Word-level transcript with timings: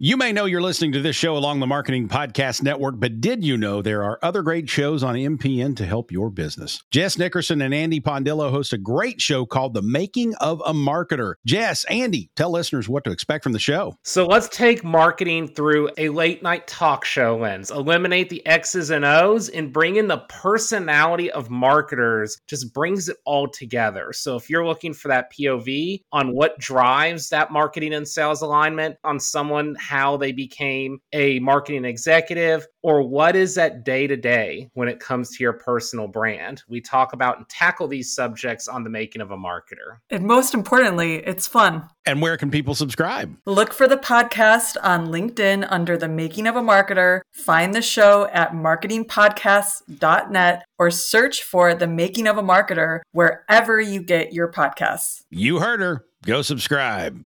You 0.00 0.16
may 0.16 0.30
know 0.30 0.44
you're 0.44 0.62
listening 0.62 0.92
to 0.92 1.00
this 1.00 1.16
show 1.16 1.36
along 1.36 1.58
the 1.58 1.66
Marketing 1.66 2.08
Podcast 2.08 2.62
Network, 2.62 3.00
but 3.00 3.20
did 3.20 3.44
you 3.44 3.56
know 3.56 3.82
there 3.82 4.04
are 4.04 4.20
other 4.22 4.42
great 4.42 4.70
shows 4.70 5.02
on 5.02 5.16
MPN 5.16 5.74
to 5.74 5.84
help 5.84 6.12
your 6.12 6.30
business? 6.30 6.80
Jess 6.92 7.18
Nickerson 7.18 7.60
and 7.60 7.74
Andy 7.74 8.00
Pondillo 8.00 8.48
host 8.48 8.72
a 8.72 8.78
great 8.78 9.20
show 9.20 9.44
called 9.44 9.74
The 9.74 9.82
Making 9.82 10.36
of 10.36 10.62
a 10.64 10.72
Marketer. 10.72 11.34
Jess, 11.44 11.82
Andy, 11.86 12.30
tell 12.36 12.52
listeners 12.52 12.88
what 12.88 13.02
to 13.02 13.10
expect 13.10 13.42
from 13.42 13.54
the 13.54 13.58
show. 13.58 13.96
So 14.04 14.24
let's 14.24 14.48
take 14.50 14.84
marketing 14.84 15.48
through 15.48 15.90
a 15.98 16.10
late 16.10 16.44
night 16.44 16.68
talk 16.68 17.04
show 17.04 17.36
lens, 17.36 17.72
eliminate 17.72 18.30
the 18.30 18.46
X's 18.46 18.90
and 18.90 19.04
O's, 19.04 19.48
and 19.48 19.72
bring 19.72 19.96
in 19.96 20.06
the 20.06 20.18
personality 20.28 21.28
of 21.32 21.50
marketers, 21.50 22.38
just 22.46 22.72
brings 22.72 23.08
it 23.08 23.16
all 23.24 23.48
together. 23.48 24.12
So 24.12 24.36
if 24.36 24.48
you're 24.48 24.64
looking 24.64 24.94
for 24.94 25.08
that 25.08 25.32
POV 25.32 26.02
on 26.12 26.36
what 26.36 26.56
drives 26.60 27.30
that 27.30 27.50
marketing 27.50 27.94
and 27.94 28.06
sales 28.06 28.42
alignment 28.42 28.96
on 29.02 29.18
someone 29.18 29.74
how 29.88 30.18
they 30.18 30.32
became 30.32 31.00
a 31.14 31.38
marketing 31.38 31.86
executive 31.86 32.66
or 32.82 33.02
what 33.02 33.34
is 33.34 33.54
that 33.54 33.86
day 33.86 34.06
to 34.06 34.18
day 34.18 34.68
when 34.74 34.86
it 34.86 35.00
comes 35.00 35.30
to 35.30 35.42
your 35.42 35.54
personal 35.54 36.06
brand. 36.06 36.62
We 36.68 36.82
talk 36.82 37.14
about 37.14 37.38
and 37.38 37.48
tackle 37.48 37.88
these 37.88 38.14
subjects 38.14 38.68
on 38.68 38.84
the 38.84 38.90
making 38.90 39.22
of 39.22 39.30
a 39.30 39.36
marketer. 39.38 40.00
And 40.10 40.26
most 40.26 40.52
importantly, 40.52 41.26
it's 41.26 41.46
fun. 41.46 41.88
And 42.04 42.20
where 42.20 42.36
can 42.36 42.50
people 42.50 42.74
subscribe? 42.74 43.34
Look 43.46 43.72
for 43.72 43.88
the 43.88 43.96
podcast 43.96 44.76
on 44.82 45.06
LinkedIn 45.06 45.66
under 45.70 45.96
the 45.96 46.08
making 46.08 46.46
of 46.46 46.56
a 46.56 46.60
marketer. 46.60 47.22
Find 47.32 47.74
the 47.74 47.80
show 47.80 48.26
at 48.26 48.52
marketingpodcasts.net 48.52 50.64
or 50.78 50.90
search 50.90 51.42
for 51.42 51.74
the 51.74 51.86
making 51.86 52.26
of 52.26 52.36
a 52.36 52.42
marketer 52.42 53.00
wherever 53.12 53.80
you 53.80 54.02
get 54.02 54.34
your 54.34 54.52
podcasts. 54.52 55.22
You 55.30 55.60
heard 55.60 55.80
her. 55.80 56.04
Go 56.26 56.42
subscribe. 56.42 57.22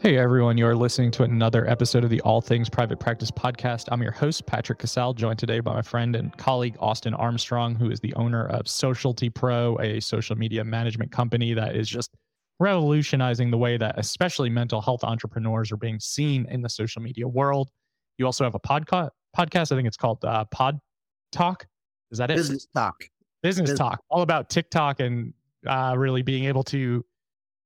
Hey 0.00 0.16
everyone, 0.16 0.56
you're 0.56 0.76
listening 0.76 1.10
to 1.10 1.24
another 1.24 1.68
episode 1.68 2.04
of 2.04 2.10
the 2.10 2.20
All 2.20 2.40
Things 2.40 2.68
Private 2.68 3.00
Practice 3.00 3.32
podcast. 3.32 3.88
I'm 3.90 4.00
your 4.00 4.12
host, 4.12 4.46
Patrick 4.46 4.78
Casale, 4.78 5.12
joined 5.12 5.40
today 5.40 5.58
by 5.58 5.74
my 5.74 5.82
friend 5.82 6.14
and 6.14 6.34
colleague, 6.38 6.76
Austin 6.78 7.14
Armstrong, 7.14 7.74
who 7.74 7.90
is 7.90 7.98
the 7.98 8.14
owner 8.14 8.46
of 8.46 8.68
Socialty 8.68 9.28
Pro, 9.28 9.76
a 9.80 9.98
social 9.98 10.36
media 10.36 10.62
management 10.62 11.10
company 11.10 11.52
that 11.52 11.74
is 11.74 11.88
just 11.88 12.14
revolutionizing 12.60 13.50
the 13.50 13.58
way 13.58 13.76
that 13.76 13.98
especially 13.98 14.48
mental 14.48 14.80
health 14.80 15.02
entrepreneurs 15.02 15.72
are 15.72 15.76
being 15.76 15.98
seen 15.98 16.46
in 16.48 16.62
the 16.62 16.70
social 16.70 17.02
media 17.02 17.26
world. 17.26 17.68
You 18.18 18.26
also 18.26 18.44
have 18.44 18.54
a 18.54 18.60
podca- 18.60 19.10
podcast, 19.36 19.72
I 19.72 19.74
think 19.74 19.88
it's 19.88 19.96
called 19.96 20.24
uh, 20.24 20.44
Pod 20.52 20.78
Talk. 21.32 21.66
Is 22.12 22.18
that 22.18 22.30
it? 22.30 22.36
Business 22.36 22.68
Talk. 22.72 23.02
Business, 23.42 23.70
Business. 23.70 23.78
Talk, 23.80 24.00
all 24.10 24.22
about 24.22 24.48
TikTok 24.48 25.00
and 25.00 25.34
uh, 25.66 25.94
really 25.98 26.22
being 26.22 26.44
able 26.44 26.62
to 26.62 27.04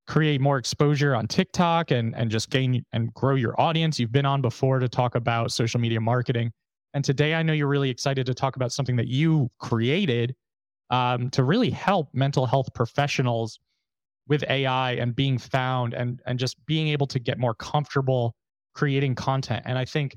create 0.06 0.40
more 0.40 0.58
exposure 0.58 1.14
on 1.14 1.26
TikTok 1.26 1.90
and 1.90 2.14
and 2.16 2.30
just 2.30 2.50
gain 2.50 2.84
and 2.92 3.12
grow 3.14 3.34
your 3.34 3.58
audience. 3.60 3.98
You've 3.98 4.12
been 4.12 4.26
on 4.26 4.42
before 4.42 4.78
to 4.78 4.88
talk 4.88 5.14
about 5.14 5.52
social 5.52 5.80
media 5.80 6.00
marketing, 6.00 6.52
and 6.94 7.04
today 7.04 7.34
I 7.34 7.42
know 7.42 7.52
you're 7.52 7.68
really 7.68 7.90
excited 7.90 8.26
to 8.26 8.34
talk 8.34 8.56
about 8.56 8.72
something 8.72 8.96
that 8.96 9.08
you 9.08 9.50
created 9.58 10.34
um, 10.90 11.30
to 11.30 11.44
really 11.44 11.70
help 11.70 12.08
mental 12.12 12.46
health 12.46 12.68
professionals 12.74 13.58
with 14.28 14.44
AI 14.48 14.92
and 14.92 15.14
being 15.14 15.38
found 15.38 15.94
and 15.94 16.20
and 16.26 16.38
just 16.38 16.56
being 16.66 16.88
able 16.88 17.06
to 17.06 17.18
get 17.18 17.38
more 17.38 17.54
comfortable 17.54 18.34
creating 18.74 19.14
content. 19.14 19.62
And 19.66 19.78
I 19.78 19.84
think, 19.84 20.16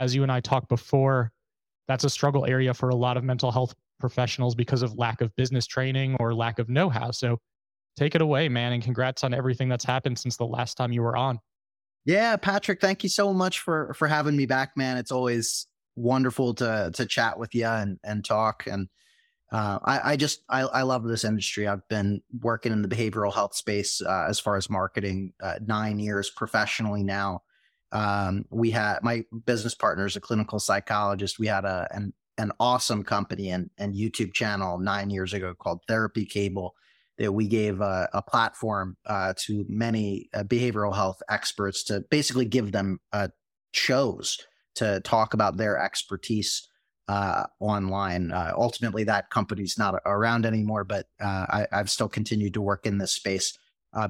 as 0.00 0.14
you 0.14 0.22
and 0.22 0.30
I 0.30 0.40
talked 0.40 0.68
before, 0.68 1.32
that's 1.88 2.04
a 2.04 2.10
struggle 2.10 2.46
area 2.46 2.74
for 2.74 2.90
a 2.90 2.94
lot 2.94 3.16
of 3.16 3.24
mental 3.24 3.50
health 3.50 3.74
professionals 3.98 4.54
because 4.54 4.82
of 4.82 4.94
lack 4.98 5.20
of 5.20 5.34
business 5.36 5.66
training 5.66 6.16
or 6.20 6.34
lack 6.34 6.58
of 6.58 6.68
know-how. 6.68 7.10
So 7.10 7.38
take 7.96 8.14
it 8.14 8.20
away, 8.20 8.48
man. 8.48 8.72
And 8.72 8.82
congrats 8.82 9.24
on 9.24 9.34
everything 9.34 9.68
that's 9.68 9.84
happened 9.84 10.18
since 10.18 10.36
the 10.36 10.46
last 10.46 10.76
time 10.76 10.92
you 10.92 11.02
were 11.02 11.16
on. 11.16 11.40
Yeah, 12.04 12.36
Patrick, 12.36 12.80
thank 12.80 13.02
you 13.02 13.08
so 13.08 13.32
much 13.32 13.60
for 13.60 13.92
for 13.94 14.06
having 14.06 14.36
me 14.36 14.46
back, 14.46 14.76
man. 14.76 14.96
It's 14.96 15.10
always 15.10 15.66
wonderful 15.96 16.54
to 16.54 16.90
to 16.94 17.06
chat 17.06 17.38
with 17.38 17.54
you 17.54 17.66
and 17.66 17.98
and 18.04 18.24
talk. 18.24 18.64
And 18.66 18.88
uh, 19.50 19.78
I, 19.84 20.12
I 20.12 20.16
just 20.16 20.42
I, 20.48 20.60
I 20.60 20.82
love 20.82 21.04
this 21.04 21.24
industry. 21.24 21.66
I've 21.66 21.86
been 21.88 22.22
working 22.40 22.72
in 22.72 22.82
the 22.82 22.88
behavioral 22.88 23.34
health 23.34 23.56
space 23.56 24.00
uh, 24.00 24.26
as 24.28 24.38
far 24.38 24.56
as 24.56 24.70
marketing 24.70 25.32
uh, 25.42 25.54
nine 25.66 25.98
years 25.98 26.30
professionally 26.30 27.02
now. 27.02 27.42
Um, 27.92 28.44
we 28.50 28.70
had 28.70 28.98
my 29.02 29.24
business 29.44 29.74
partner 29.74 30.06
is 30.06 30.16
a 30.16 30.20
clinical 30.20 30.60
psychologist. 30.60 31.40
We 31.40 31.48
had 31.48 31.64
a 31.64 31.88
an 31.90 32.12
an 32.38 32.52
awesome 32.60 33.02
company 33.02 33.50
and 33.50 33.70
and 33.78 33.94
YouTube 33.96 34.32
channel 34.32 34.78
nine 34.78 35.10
years 35.10 35.32
ago 35.32 35.54
called 35.54 35.80
Therapy 35.88 36.24
Cable 36.24 36.74
that 37.18 37.32
we 37.32 37.46
gave 37.46 37.80
a, 37.80 38.08
a 38.12 38.22
platform 38.22 38.96
uh, 39.06 39.34
to 39.36 39.64
many 39.68 40.28
uh, 40.34 40.42
behavioral 40.42 40.94
health 40.94 41.22
experts 41.30 41.82
to 41.84 42.04
basically 42.10 42.44
give 42.44 42.72
them 42.72 42.98
uh, 43.12 43.28
shows 43.72 44.38
to 44.74 45.00
talk 45.00 45.32
about 45.34 45.56
their 45.56 45.78
expertise 45.78 46.68
uh, 47.08 47.44
online. 47.60 48.32
Uh, 48.32 48.52
ultimately, 48.56 49.04
that 49.04 49.30
company's 49.30 49.78
not 49.78 49.94
around 50.04 50.44
anymore, 50.44 50.84
but 50.84 51.06
I, 51.20 51.66
have 51.72 51.90
still 51.90 52.08
continued 52.08 52.54
to 52.54 52.62
work 52.62 52.84
in 52.84 52.98
this 52.98 53.12
space 53.12 53.56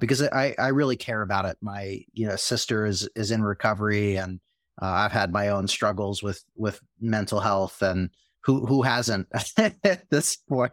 because 0.00 0.20
I, 0.20 0.54
I 0.58 0.68
really 0.68 0.96
care 0.96 1.22
about 1.22 1.44
it. 1.44 1.58
My 1.60 2.00
you 2.12 2.26
know 2.26 2.36
sister 2.36 2.86
is 2.86 3.08
is 3.14 3.30
in 3.30 3.42
recovery, 3.42 4.16
and 4.16 4.40
I've 4.80 5.12
had 5.12 5.30
my 5.30 5.48
own 5.48 5.68
struggles 5.68 6.22
with 6.22 6.42
with 6.56 6.80
mental 7.00 7.38
health, 7.38 7.82
and 7.82 8.10
who 8.42 8.66
who 8.66 8.82
hasn't 8.82 9.28
at 9.56 10.10
this 10.10 10.36
point. 10.36 10.72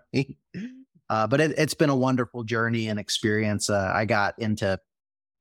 Uh, 1.13 1.27
but 1.27 1.39
it, 1.39 1.59
has 1.59 1.75
been 1.75 1.91
a 1.91 1.95
wonderful 1.95 2.43
journey 2.43 2.87
and 2.87 2.99
experience. 2.99 3.69
Uh, 3.69 3.91
I 3.93 4.05
got 4.05 4.33
into 4.39 4.79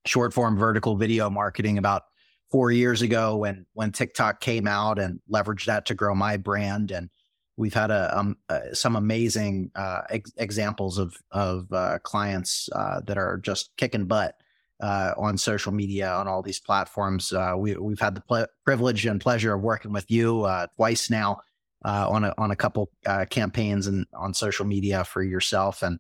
short 0.05 0.35
form 0.35 0.59
vertical 0.59 0.97
video 0.97 1.31
marketing 1.31 1.79
about 1.79 2.03
four 2.51 2.71
years 2.71 3.01
ago 3.01 3.39
when 3.39 3.65
when 3.73 3.91
TikTok 3.91 4.43
came 4.43 4.69
out 4.69 4.99
and 4.99 5.19
leveraged 5.33 5.65
that 5.65 5.87
to 5.87 5.95
grow 5.95 6.15
my 6.15 6.37
brand. 6.37 6.91
And 6.91 7.09
we've 7.57 7.73
had 7.73 7.91
a, 7.91 8.15
um, 8.19 8.37
uh, 8.51 8.75
some 8.75 8.97
amazing 8.97 9.71
uh, 9.75 10.03
ex- 10.11 10.35
examples 10.37 10.99
of 10.99 11.17
of 11.31 11.73
uh, 11.73 12.01
clients 12.03 12.69
that 13.07 13.17
are 13.17 13.39
just 13.39 13.71
kicking 13.79 14.05
butt. 14.05 14.35
on 14.79 15.39
social 15.39 15.73
media, 15.73 16.13
on 16.13 16.29
all 16.29 16.43
these 16.43 16.61
platforms, 16.61 17.33
we, 17.57 17.77
we've 17.77 18.01
had 18.01 18.15
the 18.15 18.21
ple- 18.21 18.53
privilege 18.67 19.07
and 19.07 19.23
pleasure 19.23 19.55
of 19.55 19.63
working 19.63 19.93
with 19.95 20.11
you 20.11 20.47
twice 20.77 21.09
now 21.09 21.41
uh, 21.85 22.07
on 22.09 22.25
a 22.25 22.35
on 22.39 22.51
a 22.51 22.57
couple 22.57 22.91
uh, 23.07 23.25
campaigns 23.29 23.87
and 23.87 24.07
on 24.15 24.35
social 24.35 24.67
media 24.67 25.05
for 25.05 25.23
yourself 25.23 25.83
and 25.83 25.99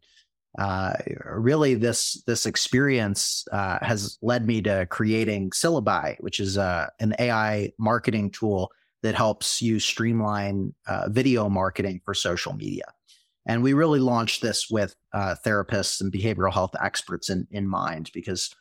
uh, 0.58 0.92
really 1.24 1.74
this 1.74 2.22
this 2.26 2.44
experience 2.44 3.46
uh, 3.52 3.78
has 3.80 4.18
led 4.20 4.46
me 4.46 4.60
to 4.60 4.86
creating 4.86 5.50
Syllaby, 5.52 6.16
which 6.20 6.40
is 6.40 6.58
uh, 6.58 6.88
an 7.00 7.14
AI 7.18 7.72
marketing 7.78 8.30
tool 8.30 8.70
that 9.02 9.14
helps 9.14 9.62
you 9.62 9.80
streamline 9.80 10.74
uh, 10.86 11.08
video 11.08 11.48
marketing 11.48 12.00
for 12.04 12.12
social 12.12 12.52
media. 12.52 12.84
And 13.46 13.62
we 13.62 13.72
really 13.72 13.98
launched 13.98 14.42
this 14.42 14.68
with 14.70 14.94
therapists 15.14 16.00
and 16.00 16.12
behavioral 16.12 16.52
health 16.52 16.74
experts 16.80 17.30
in 17.30 17.46
in 17.50 17.66
mind 17.66 18.10
because 18.12 18.54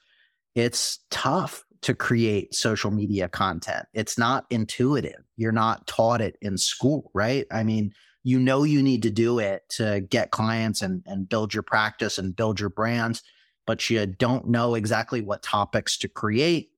it's 0.56 1.00
tough 1.10 1.66
to 1.82 1.96
create 1.96 2.54
social 2.54 2.92
media 2.92 3.28
content. 3.28 3.88
It's 3.94 4.18
not 4.18 4.46
intuitive. 4.50 5.24
You're 5.38 5.52
not 5.52 5.88
taught 5.88 6.22
it 6.22 6.38
in 6.42 6.58
school, 6.58 7.10
right? 7.14 7.46
I 7.52 7.64
mean, 7.64 7.94
you 8.24 8.40
know 8.40 8.64
you 8.64 8.84
need 8.84 9.02
to 9.04 9.10
do 9.10 9.40
it 9.40 9.64
to 9.70 10.02
get 10.02 10.32
clients 10.32 10.82
and, 10.82 11.04
and 11.08 11.28
build 11.28 11.54
your 11.54 11.64
practice 11.64 12.18
and 12.18 12.36
build 12.36 12.60
your 12.60 12.70
brands, 12.70 13.24
but 13.66 13.90
you 13.90 14.06
don't 14.06 14.48
know 14.48 14.76
exactly 14.76 15.22
what 15.22 15.42
topics 15.42 15.98
to 15.98 16.08
create. 16.08 16.70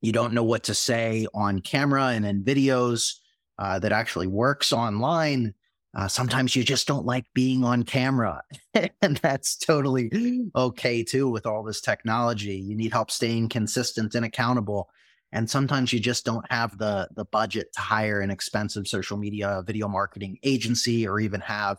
You 0.00 0.12
don't 0.12 0.32
know 0.32 0.44
what 0.44 0.62
to 0.64 0.74
say 0.74 1.26
on 1.34 1.60
camera 1.60 2.08
and 2.08 2.24
in 2.24 2.44
videos 2.44 3.14
uh, 3.58 3.78
that 3.80 3.92
actually 3.92 4.28
works 4.28 4.72
online. 4.72 5.54
Uh, 5.96 6.06
sometimes 6.06 6.54
you 6.54 6.62
just 6.62 6.86
don't 6.86 7.06
like 7.06 7.24
being 7.32 7.64
on 7.64 7.82
camera, 7.82 8.42
and 9.02 9.16
that's 9.16 9.56
totally 9.56 10.10
okay 10.54 11.02
too 11.02 11.26
with 11.26 11.46
all 11.46 11.62
this 11.62 11.80
technology. 11.80 12.56
You 12.56 12.76
need 12.76 12.92
help 12.92 13.10
staying 13.10 13.48
consistent 13.48 14.14
and 14.14 14.22
accountable, 14.22 14.90
and 15.32 15.48
sometimes 15.48 15.94
you 15.94 16.00
just 16.00 16.26
don't 16.26 16.44
have 16.52 16.76
the 16.76 17.08
the 17.16 17.24
budget 17.24 17.68
to 17.72 17.80
hire 17.80 18.20
an 18.20 18.30
expensive 18.30 18.86
social 18.86 19.16
media 19.16 19.62
video 19.66 19.88
marketing 19.88 20.36
agency 20.42 21.08
or 21.08 21.18
even 21.18 21.40
have 21.40 21.78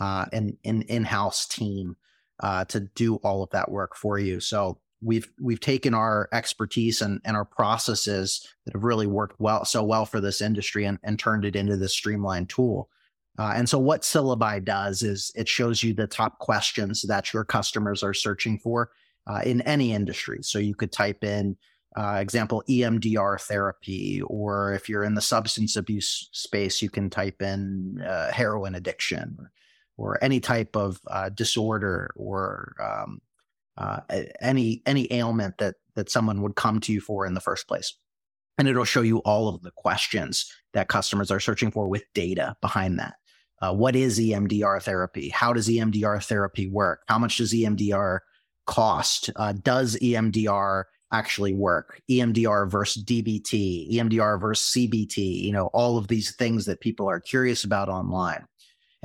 uh, 0.00 0.26
an 0.32 0.58
an 0.64 0.82
in-house 0.82 1.46
team 1.46 1.96
uh, 2.40 2.64
to 2.64 2.80
do 2.96 3.16
all 3.16 3.44
of 3.44 3.50
that 3.50 3.70
work 3.70 3.94
for 3.94 4.18
you. 4.18 4.40
So 4.40 4.80
we've 5.00 5.30
we've 5.40 5.60
taken 5.60 5.94
our 5.94 6.28
expertise 6.32 7.00
and, 7.00 7.20
and 7.24 7.36
our 7.36 7.44
processes 7.44 8.44
that 8.64 8.74
have 8.74 8.82
really 8.82 9.06
worked 9.06 9.38
well 9.38 9.64
so 9.64 9.84
well 9.84 10.04
for 10.04 10.20
this 10.20 10.40
industry 10.40 10.84
and, 10.84 10.98
and 11.04 11.16
turned 11.16 11.44
it 11.44 11.54
into 11.54 11.76
this 11.76 11.94
streamlined 11.94 12.48
tool 12.48 12.88
uh, 13.38 13.52
and 13.56 13.68
so, 13.68 13.78
what 13.78 14.04
Syllaby 14.04 14.60
does 14.60 15.02
is 15.02 15.32
it 15.34 15.48
shows 15.48 15.82
you 15.82 15.94
the 15.94 16.06
top 16.06 16.38
questions 16.38 17.02
that 17.02 17.32
your 17.32 17.44
customers 17.44 18.02
are 18.02 18.12
searching 18.12 18.58
for 18.58 18.90
uh, 19.26 19.40
in 19.44 19.62
any 19.62 19.92
industry. 19.92 20.40
So, 20.42 20.58
you 20.58 20.74
could 20.74 20.92
type 20.92 21.24
in, 21.24 21.56
uh, 21.96 22.18
example, 22.20 22.62
EMDR 22.68 23.40
therapy, 23.40 24.20
or 24.26 24.74
if 24.74 24.88
you're 24.88 25.04
in 25.04 25.14
the 25.14 25.22
substance 25.22 25.76
abuse 25.76 26.28
space, 26.32 26.82
you 26.82 26.90
can 26.90 27.08
type 27.08 27.40
in 27.40 28.02
uh, 28.06 28.30
heroin 28.32 28.74
addiction 28.74 29.36
or, 29.38 29.50
or, 29.96 30.22
any 30.22 30.38
type 30.38 30.76
of 30.76 31.00
uh, 31.06 31.30
disorder 31.30 32.12
or 32.14 32.74
um, 32.82 33.20
uh, 33.78 34.00
any 34.42 34.82
any 34.84 35.10
ailment 35.10 35.56
that 35.56 35.76
that 35.94 36.10
someone 36.10 36.42
would 36.42 36.56
come 36.56 36.80
to 36.80 36.92
you 36.92 37.00
for 37.00 37.24
in 37.24 37.32
the 37.32 37.40
first 37.40 37.66
place. 37.66 37.94
And 38.58 38.68
it'll 38.68 38.84
show 38.84 39.00
you 39.00 39.18
all 39.20 39.48
of 39.48 39.62
the 39.62 39.70
questions 39.70 40.52
that 40.74 40.88
customers 40.88 41.30
are 41.30 41.40
searching 41.40 41.70
for 41.70 41.88
with 41.88 42.04
data 42.14 42.54
behind 42.60 42.98
that. 42.98 43.14
Uh, 43.62 43.72
what 43.72 43.94
is 43.94 44.18
EMDR 44.18 44.82
therapy? 44.82 45.28
How 45.28 45.52
does 45.52 45.68
EMDR 45.68 46.22
therapy 46.24 46.68
work? 46.68 47.02
How 47.06 47.18
much 47.18 47.38
does 47.38 47.54
EMDR 47.54 48.18
cost? 48.66 49.30
Uh, 49.36 49.52
does 49.52 49.96
EMDR 50.02 50.84
actually 51.12 51.54
work? 51.54 52.02
EMDR 52.10 52.68
versus 52.68 53.04
DBT, 53.04 53.94
EMDR 53.94 54.40
versus 54.40 54.74
CBT, 54.74 55.42
you 55.42 55.52
know, 55.52 55.66
all 55.66 55.96
of 55.96 56.08
these 56.08 56.34
things 56.34 56.66
that 56.66 56.80
people 56.80 57.08
are 57.08 57.20
curious 57.20 57.62
about 57.62 57.88
online. 57.88 58.44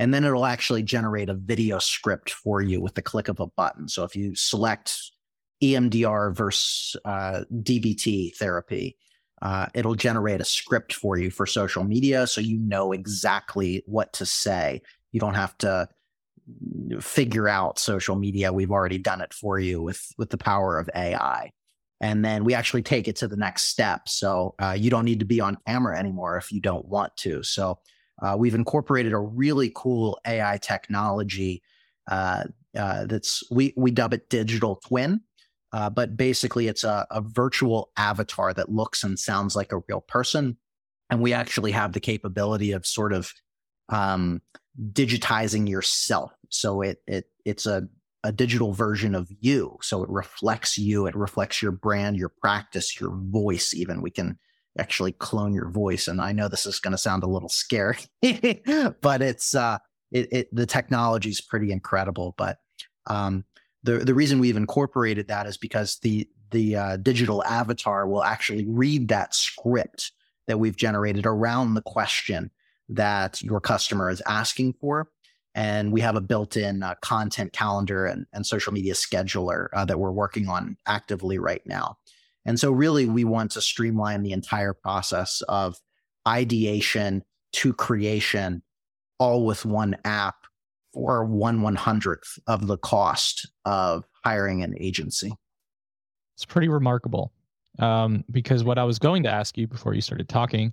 And 0.00 0.12
then 0.12 0.24
it'll 0.24 0.46
actually 0.46 0.82
generate 0.82 1.28
a 1.28 1.34
video 1.34 1.78
script 1.78 2.30
for 2.30 2.60
you 2.60 2.80
with 2.80 2.94
the 2.94 3.02
click 3.02 3.28
of 3.28 3.38
a 3.38 3.46
button. 3.46 3.88
So 3.88 4.02
if 4.02 4.16
you 4.16 4.34
select 4.34 4.96
EMDR 5.62 6.36
versus 6.36 6.96
uh, 7.04 7.42
DBT 7.52 8.34
therapy, 8.36 8.96
uh, 9.42 9.66
it'll 9.74 9.94
generate 9.94 10.40
a 10.40 10.44
script 10.44 10.94
for 10.94 11.16
you 11.16 11.30
for 11.30 11.46
social 11.46 11.84
media 11.84 12.26
so 12.26 12.40
you 12.40 12.58
know 12.58 12.92
exactly 12.92 13.82
what 13.86 14.12
to 14.14 14.26
say. 14.26 14.82
You 15.12 15.20
don't 15.20 15.34
have 15.34 15.56
to 15.58 15.88
figure 17.00 17.48
out 17.48 17.78
social 17.78 18.16
media. 18.16 18.52
We've 18.52 18.70
already 18.70 18.98
done 18.98 19.20
it 19.20 19.32
for 19.34 19.58
you 19.58 19.82
with 19.82 20.12
with 20.16 20.30
the 20.30 20.38
power 20.38 20.78
of 20.78 20.88
AI. 20.94 21.52
And 22.00 22.24
then 22.24 22.44
we 22.44 22.54
actually 22.54 22.82
take 22.82 23.08
it 23.08 23.16
to 23.16 23.28
the 23.28 23.36
next 23.36 23.64
step. 23.64 24.08
So 24.08 24.54
uh, 24.60 24.76
you 24.78 24.88
don't 24.88 25.04
need 25.04 25.18
to 25.18 25.24
be 25.24 25.40
on 25.40 25.58
camera 25.66 25.98
anymore 25.98 26.36
if 26.36 26.52
you 26.52 26.60
don't 26.60 26.86
want 26.86 27.16
to. 27.18 27.42
So 27.42 27.80
uh, 28.22 28.36
we've 28.38 28.54
incorporated 28.54 29.12
a 29.12 29.18
really 29.18 29.72
cool 29.74 30.18
AI 30.26 30.58
technology 30.58 31.62
uh, 32.08 32.44
uh, 32.76 33.06
that's 33.06 33.42
we 33.50 33.74
we 33.76 33.90
dub 33.90 34.14
it 34.14 34.28
digital 34.30 34.76
twin. 34.76 35.20
Uh, 35.72 35.90
but 35.90 36.16
basically, 36.16 36.68
it's 36.68 36.84
a, 36.84 37.06
a 37.10 37.20
virtual 37.20 37.90
avatar 37.96 38.54
that 38.54 38.70
looks 38.70 39.04
and 39.04 39.18
sounds 39.18 39.54
like 39.54 39.72
a 39.72 39.82
real 39.88 40.00
person. 40.00 40.56
And 41.10 41.20
we 41.20 41.32
actually 41.32 41.72
have 41.72 41.92
the 41.92 42.00
capability 42.00 42.72
of 42.72 42.86
sort 42.86 43.12
of 43.12 43.32
um, 43.88 44.40
digitizing 44.92 45.68
yourself. 45.68 46.32
So 46.50 46.82
it 46.82 46.98
it 47.06 47.26
it's 47.44 47.66
a 47.66 47.88
a 48.24 48.32
digital 48.32 48.72
version 48.72 49.14
of 49.14 49.30
you. 49.40 49.78
So 49.80 50.02
it 50.02 50.10
reflects 50.10 50.76
you. 50.76 51.06
It 51.06 51.14
reflects 51.14 51.62
your 51.62 51.72
brand, 51.72 52.16
your 52.16 52.32
practice, 52.40 53.00
your 53.00 53.12
voice. 53.14 53.72
Even 53.74 54.02
we 54.02 54.10
can 54.10 54.38
actually 54.78 55.12
clone 55.12 55.54
your 55.54 55.70
voice. 55.70 56.08
And 56.08 56.20
I 56.20 56.32
know 56.32 56.48
this 56.48 56.66
is 56.66 56.80
going 56.80 56.92
to 56.92 56.98
sound 56.98 57.22
a 57.22 57.28
little 57.28 57.48
scary, 57.48 57.98
but 59.00 59.22
it's 59.22 59.54
uh, 59.54 59.78
it, 60.10 60.28
it 60.32 60.48
the 60.54 60.66
technology 60.66 61.30
is 61.30 61.40
pretty 61.40 61.70
incredible. 61.72 62.34
But 62.36 62.58
um, 63.06 63.44
the 63.82 63.98
the 63.98 64.14
reason 64.14 64.38
we've 64.38 64.56
incorporated 64.56 65.28
that 65.28 65.46
is 65.46 65.56
because 65.56 65.98
the 66.02 66.28
the 66.50 66.76
uh, 66.76 66.96
digital 66.96 67.44
avatar 67.44 68.06
will 68.06 68.24
actually 68.24 68.66
read 68.66 69.08
that 69.08 69.34
script 69.34 70.12
that 70.46 70.58
we've 70.58 70.76
generated 70.76 71.26
around 71.26 71.74
the 71.74 71.82
question 71.82 72.50
that 72.88 73.42
your 73.42 73.60
customer 73.60 74.10
is 74.10 74.22
asking 74.26 74.72
for. 74.80 75.08
And 75.54 75.92
we 75.92 76.00
have 76.00 76.16
a 76.16 76.20
built 76.20 76.56
in 76.56 76.82
uh, 76.82 76.94
content 77.02 77.52
calendar 77.52 78.06
and, 78.06 78.26
and 78.32 78.46
social 78.46 78.72
media 78.72 78.94
scheduler 78.94 79.68
uh, 79.72 79.84
that 79.84 79.98
we're 79.98 80.12
working 80.12 80.48
on 80.48 80.76
actively 80.86 81.38
right 81.38 81.62
now. 81.66 81.98
And 82.44 82.58
so, 82.58 82.70
really, 82.70 83.06
we 83.06 83.24
want 83.24 83.50
to 83.52 83.60
streamline 83.60 84.22
the 84.22 84.32
entire 84.32 84.72
process 84.72 85.42
of 85.48 85.76
ideation 86.26 87.24
to 87.52 87.72
creation 87.72 88.62
all 89.18 89.44
with 89.44 89.64
one 89.64 89.96
app 90.04 90.36
for 90.92 91.24
one 91.24 91.62
one 91.62 91.74
hundredth 91.74 92.38
of 92.46 92.66
the 92.66 92.78
cost 92.78 93.48
of 93.64 94.04
hiring 94.24 94.62
an 94.62 94.74
agency. 94.78 95.32
It's 96.36 96.44
pretty 96.44 96.68
remarkable. 96.68 97.32
Um, 97.78 98.24
because 98.30 98.64
what 98.64 98.78
I 98.78 98.84
was 98.84 98.98
going 98.98 99.22
to 99.22 99.30
ask 99.30 99.56
you 99.56 99.66
before 99.66 99.94
you 99.94 100.00
started 100.00 100.28
talking 100.28 100.72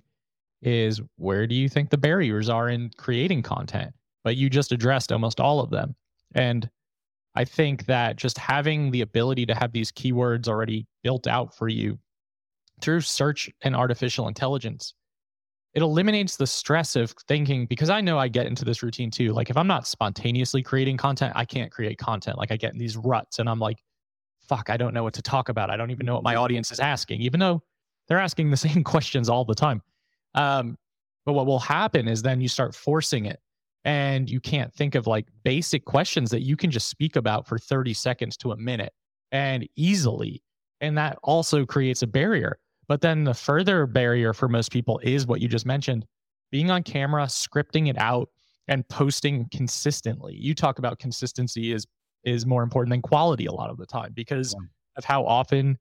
is 0.62 1.00
where 1.16 1.46
do 1.46 1.54
you 1.54 1.68
think 1.68 1.90
the 1.90 1.98
barriers 1.98 2.48
are 2.48 2.68
in 2.68 2.90
creating 2.96 3.42
content? 3.42 3.92
But 4.24 4.36
you 4.36 4.50
just 4.50 4.72
addressed 4.72 5.12
almost 5.12 5.40
all 5.40 5.60
of 5.60 5.70
them. 5.70 5.94
And 6.34 6.68
I 7.36 7.44
think 7.44 7.86
that 7.86 8.16
just 8.16 8.38
having 8.38 8.90
the 8.90 9.02
ability 9.02 9.46
to 9.46 9.54
have 9.54 9.72
these 9.72 9.92
keywords 9.92 10.48
already 10.48 10.86
built 11.04 11.26
out 11.26 11.54
for 11.54 11.68
you 11.68 11.98
through 12.80 13.02
search 13.02 13.50
and 13.62 13.76
artificial 13.76 14.26
intelligence, 14.26 14.94
it 15.76 15.82
eliminates 15.82 16.38
the 16.38 16.46
stress 16.46 16.96
of 16.96 17.10
thinking 17.28 17.66
because 17.66 17.90
I 17.90 18.00
know 18.00 18.18
I 18.18 18.28
get 18.28 18.46
into 18.46 18.64
this 18.64 18.82
routine 18.82 19.10
too. 19.10 19.34
Like 19.34 19.50
if 19.50 19.58
I'm 19.58 19.66
not 19.66 19.86
spontaneously 19.86 20.62
creating 20.62 20.96
content, 20.96 21.34
I 21.36 21.44
can't 21.44 21.70
create 21.70 21.98
content. 21.98 22.38
Like 22.38 22.50
I 22.50 22.56
get 22.56 22.72
in 22.72 22.78
these 22.78 22.96
ruts 22.96 23.40
and 23.40 23.48
I'm 23.48 23.58
like, 23.58 23.82
fuck, 24.48 24.70
I 24.70 24.78
don't 24.78 24.94
know 24.94 25.02
what 25.02 25.12
to 25.14 25.22
talk 25.22 25.50
about. 25.50 25.68
I 25.68 25.76
don't 25.76 25.90
even 25.90 26.06
know 26.06 26.14
what 26.14 26.22
my 26.22 26.34
audience 26.34 26.72
is 26.72 26.80
asking, 26.80 27.20
even 27.20 27.40
though 27.40 27.62
they're 28.08 28.18
asking 28.18 28.50
the 28.50 28.56
same 28.68 28.84
questions 28.84 29.28
all 29.28 29.44
the 29.44 29.54
time. 29.54 29.82
Um, 30.34 30.78
but 31.26 31.34
what 31.34 31.44
will 31.44 31.58
happen 31.58 32.08
is 32.08 32.22
then 32.22 32.40
you 32.40 32.48
start 32.48 32.74
forcing 32.74 33.26
it 33.26 33.38
and 33.84 34.30
you 34.30 34.40
can't 34.40 34.72
think 34.72 34.94
of 34.94 35.06
like 35.06 35.26
basic 35.44 35.84
questions 35.84 36.30
that 36.30 36.40
you 36.40 36.56
can 36.56 36.70
just 36.70 36.88
speak 36.88 37.16
about 37.16 37.46
for 37.46 37.58
30 37.58 37.92
seconds 37.92 38.38
to 38.38 38.52
a 38.52 38.56
minute 38.56 38.94
and 39.30 39.68
easily. 39.76 40.42
And 40.80 40.96
that 40.96 41.18
also 41.22 41.66
creates 41.66 42.00
a 42.00 42.06
barrier. 42.06 42.58
But 42.88 43.00
then 43.00 43.24
the 43.24 43.34
further 43.34 43.86
barrier 43.86 44.32
for 44.32 44.48
most 44.48 44.70
people 44.70 45.00
is 45.02 45.26
what 45.26 45.40
you 45.40 45.48
just 45.48 45.66
mentioned 45.66 46.06
being 46.52 46.70
on 46.70 46.82
camera, 46.82 47.24
scripting 47.24 47.88
it 47.88 47.98
out, 47.98 48.28
and 48.68 48.88
posting 48.88 49.48
consistently. 49.52 50.34
You 50.34 50.54
talk 50.54 50.78
about 50.78 50.98
consistency 50.98 51.72
is 51.72 51.86
is 52.24 52.44
more 52.44 52.62
important 52.62 52.90
than 52.90 53.02
quality 53.02 53.46
a 53.46 53.52
lot 53.52 53.70
of 53.70 53.76
the 53.76 53.86
time 53.86 54.12
because 54.12 54.54
yeah. 54.54 54.66
of 54.96 55.04
how 55.04 55.24
often 55.24 55.78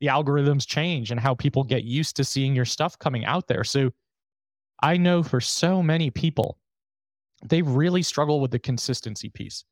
the 0.00 0.08
algorithms 0.08 0.66
change 0.66 1.12
and 1.12 1.20
how 1.20 1.34
people 1.34 1.62
get 1.62 1.84
used 1.84 2.16
to 2.16 2.24
seeing 2.24 2.54
your 2.54 2.64
stuff 2.64 2.98
coming 2.98 3.24
out 3.24 3.46
there. 3.46 3.62
So 3.62 3.92
I 4.82 4.96
know 4.96 5.22
for 5.22 5.40
so 5.40 5.82
many 5.82 6.10
people, 6.10 6.58
they 7.44 7.62
really 7.62 8.02
struggle 8.02 8.40
with 8.40 8.50
the 8.50 8.58
consistency 8.58 9.28
piece. 9.28 9.64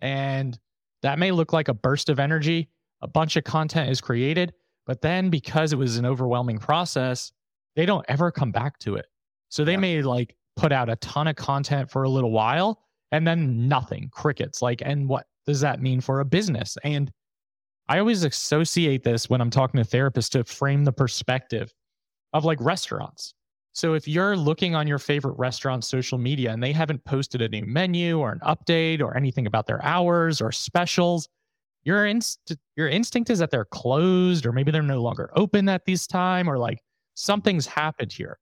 And 0.00 0.58
that 1.02 1.18
may 1.18 1.30
look 1.30 1.52
like 1.52 1.68
a 1.68 1.74
burst 1.74 2.08
of 2.08 2.18
energy, 2.18 2.68
a 3.00 3.06
bunch 3.06 3.36
of 3.36 3.44
content 3.44 3.88
is 3.90 4.00
created, 4.00 4.52
but 4.88 5.02
then 5.02 5.28
because 5.28 5.72
it 5.72 5.76
was 5.76 5.98
an 5.98 6.06
overwhelming 6.06 6.58
process, 6.58 7.30
they 7.76 7.86
don't 7.86 8.06
ever 8.08 8.32
come 8.32 8.50
back 8.50 8.78
to 8.80 8.96
it. 8.96 9.06
So 9.50 9.62
they 9.64 9.72
yeah. 9.72 9.78
may 9.78 10.02
like 10.02 10.34
put 10.56 10.72
out 10.72 10.88
a 10.88 10.96
ton 10.96 11.28
of 11.28 11.36
content 11.36 11.90
for 11.90 12.02
a 12.02 12.08
little 12.08 12.32
while 12.32 12.80
and 13.12 13.26
then 13.26 13.68
nothing, 13.68 14.08
crickets. 14.10 14.62
Like, 14.62 14.82
and 14.84 15.06
what 15.06 15.26
does 15.46 15.60
that 15.60 15.82
mean 15.82 16.00
for 16.00 16.20
a 16.20 16.24
business? 16.24 16.78
And 16.82 17.12
I 17.88 17.98
always 17.98 18.24
associate 18.24 19.04
this 19.04 19.28
when 19.28 19.42
I'm 19.42 19.50
talking 19.50 19.82
to 19.82 19.88
therapists 19.88 20.30
to 20.30 20.44
frame 20.44 20.84
the 20.84 20.92
perspective 20.92 21.72
of 22.32 22.46
like 22.46 22.58
restaurants. 22.60 23.34
So 23.74 23.92
if 23.92 24.08
you're 24.08 24.36
looking 24.36 24.74
on 24.74 24.86
your 24.86 24.98
favorite 24.98 25.38
restaurant 25.38 25.84
social 25.84 26.18
media 26.18 26.50
and 26.50 26.62
they 26.62 26.72
haven't 26.72 27.04
posted 27.04 27.42
a 27.42 27.48
new 27.48 27.64
menu 27.66 28.18
or 28.18 28.32
an 28.32 28.40
update 28.40 29.02
or 29.02 29.16
anything 29.16 29.46
about 29.46 29.66
their 29.66 29.84
hours 29.84 30.40
or 30.40 30.50
specials, 30.50 31.28
your 31.84 32.06
inst- 32.06 32.56
your 32.76 32.88
instinct 32.88 33.30
is 33.30 33.38
that 33.38 33.50
they're 33.50 33.64
closed 33.64 34.46
or 34.46 34.52
maybe 34.52 34.70
they're 34.70 34.82
no 34.82 35.02
longer 35.02 35.30
open 35.34 35.68
at 35.68 35.84
this 35.84 36.06
time 36.06 36.48
or 36.48 36.58
like 36.58 36.80
something's 37.14 37.66
happened 37.66 38.12
here. 38.12 38.38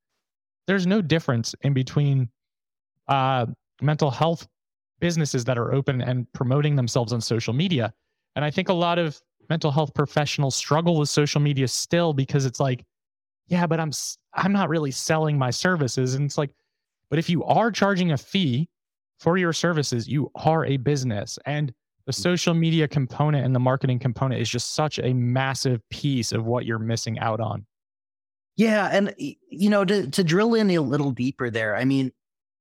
There's 0.66 0.86
no 0.86 1.00
difference 1.00 1.54
in 1.62 1.72
between 1.72 2.28
uh, 3.08 3.46
mental 3.80 4.10
health 4.10 4.46
businesses 5.00 5.44
that 5.44 5.58
are 5.58 5.72
open 5.72 6.00
and 6.00 6.30
promoting 6.32 6.74
themselves 6.76 7.12
on 7.12 7.20
social 7.20 7.52
media. 7.52 7.92
And 8.34 8.44
I 8.44 8.50
think 8.50 8.68
a 8.68 8.74
lot 8.74 8.98
of 8.98 9.20
mental 9.48 9.70
health 9.70 9.94
professionals 9.94 10.56
struggle 10.56 10.98
with 10.98 11.08
social 11.08 11.40
media 11.40 11.68
still 11.68 12.12
because 12.12 12.46
it's 12.46 12.58
like, 12.58 12.84
yeah, 13.46 13.66
but 13.66 13.78
I'm 13.78 13.92
I'm 14.34 14.52
not 14.52 14.68
really 14.68 14.90
selling 14.90 15.38
my 15.38 15.50
services 15.50 16.14
and 16.14 16.24
it's 16.24 16.36
like 16.36 16.50
but 17.10 17.18
if 17.18 17.30
you 17.30 17.44
are 17.44 17.70
charging 17.70 18.12
a 18.12 18.16
fee 18.16 18.68
for 19.20 19.38
your 19.38 19.52
services, 19.52 20.08
you 20.08 20.30
are 20.34 20.64
a 20.64 20.76
business 20.76 21.38
and 21.46 21.72
the 22.06 22.12
social 22.12 22.54
media 22.54 22.86
component 22.86 23.44
and 23.44 23.54
the 23.54 23.60
marketing 23.60 23.98
component 23.98 24.40
is 24.40 24.48
just 24.48 24.74
such 24.74 24.98
a 24.98 25.12
massive 25.12 25.80
piece 25.90 26.32
of 26.32 26.44
what 26.46 26.64
you're 26.64 26.78
missing 26.78 27.18
out 27.18 27.40
on. 27.40 27.66
Yeah, 28.56 28.88
and 28.90 29.14
you 29.18 29.68
know 29.68 29.84
to 29.84 30.08
to 30.10 30.24
drill 30.24 30.54
in 30.54 30.70
a 30.70 30.78
little 30.78 31.10
deeper 31.10 31.50
there. 31.50 31.76
I 31.76 31.84
mean, 31.84 32.12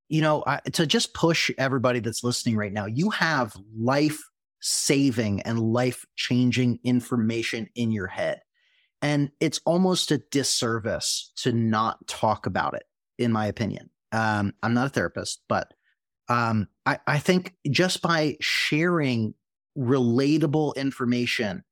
you 0.09 0.21
know, 0.21 0.43
I, 0.45 0.59
to 0.73 0.85
just 0.85 1.13
push 1.13 1.49
everybody 1.57 1.99
that's 1.99 2.23
listening 2.23 2.57
right 2.57 2.73
now, 2.73 2.85
you 2.85 3.11
have 3.11 3.55
life 3.77 4.21
saving 4.61 5.41
and 5.43 5.59
life 5.59 6.05
changing 6.15 6.79
information 6.83 7.69
in 7.75 7.91
your 7.91 8.07
head. 8.07 8.41
And 9.01 9.29
it's 9.39 9.61
almost 9.65 10.11
a 10.11 10.17
disservice 10.31 11.31
to 11.37 11.51
not 11.51 12.07
talk 12.07 12.47
about 12.47 12.73
it, 12.73 12.83
in 13.19 13.31
my 13.31 13.45
opinion. 13.45 13.89
Um, 14.11 14.53
I'm 14.63 14.73
not 14.73 14.87
a 14.87 14.89
therapist, 14.89 15.43
but 15.47 15.71
um, 16.29 16.67
I, 16.85 16.99
I 17.07 17.19
think 17.19 17.55
just 17.69 18.01
by 18.01 18.37
sharing 18.39 19.33
relatable 19.77 20.75
information 20.75 21.63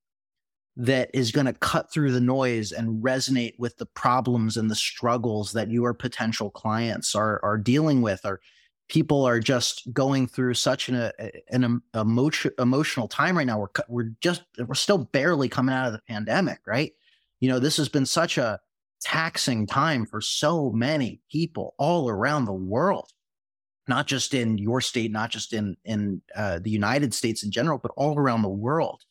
that 0.76 1.12
is 1.14 1.32
going 1.32 1.46
to 1.46 1.54
cut 1.54 1.92
through 1.92 2.12
the 2.12 2.20
noise 2.20 2.72
and 2.72 3.04
resonate 3.04 3.54
with 3.60 3.78
the 3.78 3.86
problems 3.86 4.58
and 4.58 4.72
the 4.72 4.76
struggles 4.76 5.54
that 5.54 5.70
your 5.70 5.94
potential 5.94 6.50
clients 6.50 7.14
are 7.14 7.40
are 7.44 7.58
dealing 7.58 8.02
with 8.02 8.26
or 8.26 8.42
people 8.90 9.26
are 9.26 9.40
just 9.40 9.92
going 9.94 10.28
through 10.28 10.54
such 10.54 10.90
an, 10.90 10.96
uh, 10.96 11.12
an 11.50 11.82
emotion, 11.96 12.52
emotional 12.60 13.08
time 13.08 13.38
right 13.38 13.48
now. 13.48 13.60
We're, 13.60 13.84
we're 13.88 14.12
just, 14.22 14.44
we're 14.58 14.76
still 14.76 14.98
barely 14.98 15.50
coming 15.50 15.74
out 15.74 15.88
of 15.88 15.94
the 15.94 16.02
pandemic, 16.08 16.60
right? 16.68 16.92
You 17.40 17.50
know, 17.50 17.60
this 17.60 17.78
has 17.78 17.90
been 17.90 18.06
such 18.06 18.38
a 18.38 18.60
taxing 19.02 19.68
time 19.68 20.06
for 20.06 20.22
so 20.22 20.70
many 20.72 21.22
people 21.32 21.76
all 21.78 22.10
around 22.10 22.46
the 22.46 22.54
world, 22.54 23.10
not 23.88 24.08
just 24.08 24.34
in 24.34 24.58
your 24.58 24.82
state, 24.82 25.12
not 25.12 25.30
just 25.30 25.54
in, 25.54 25.76
in 25.84 26.22
uh, 26.36 26.60
the 26.60 26.70
United 26.70 27.14
States 27.14 27.44
in 27.44 27.52
general, 27.52 27.78
but 27.78 27.92
all 27.98 28.18
around 28.18 28.42
the 28.42 28.50
world. 28.50 29.02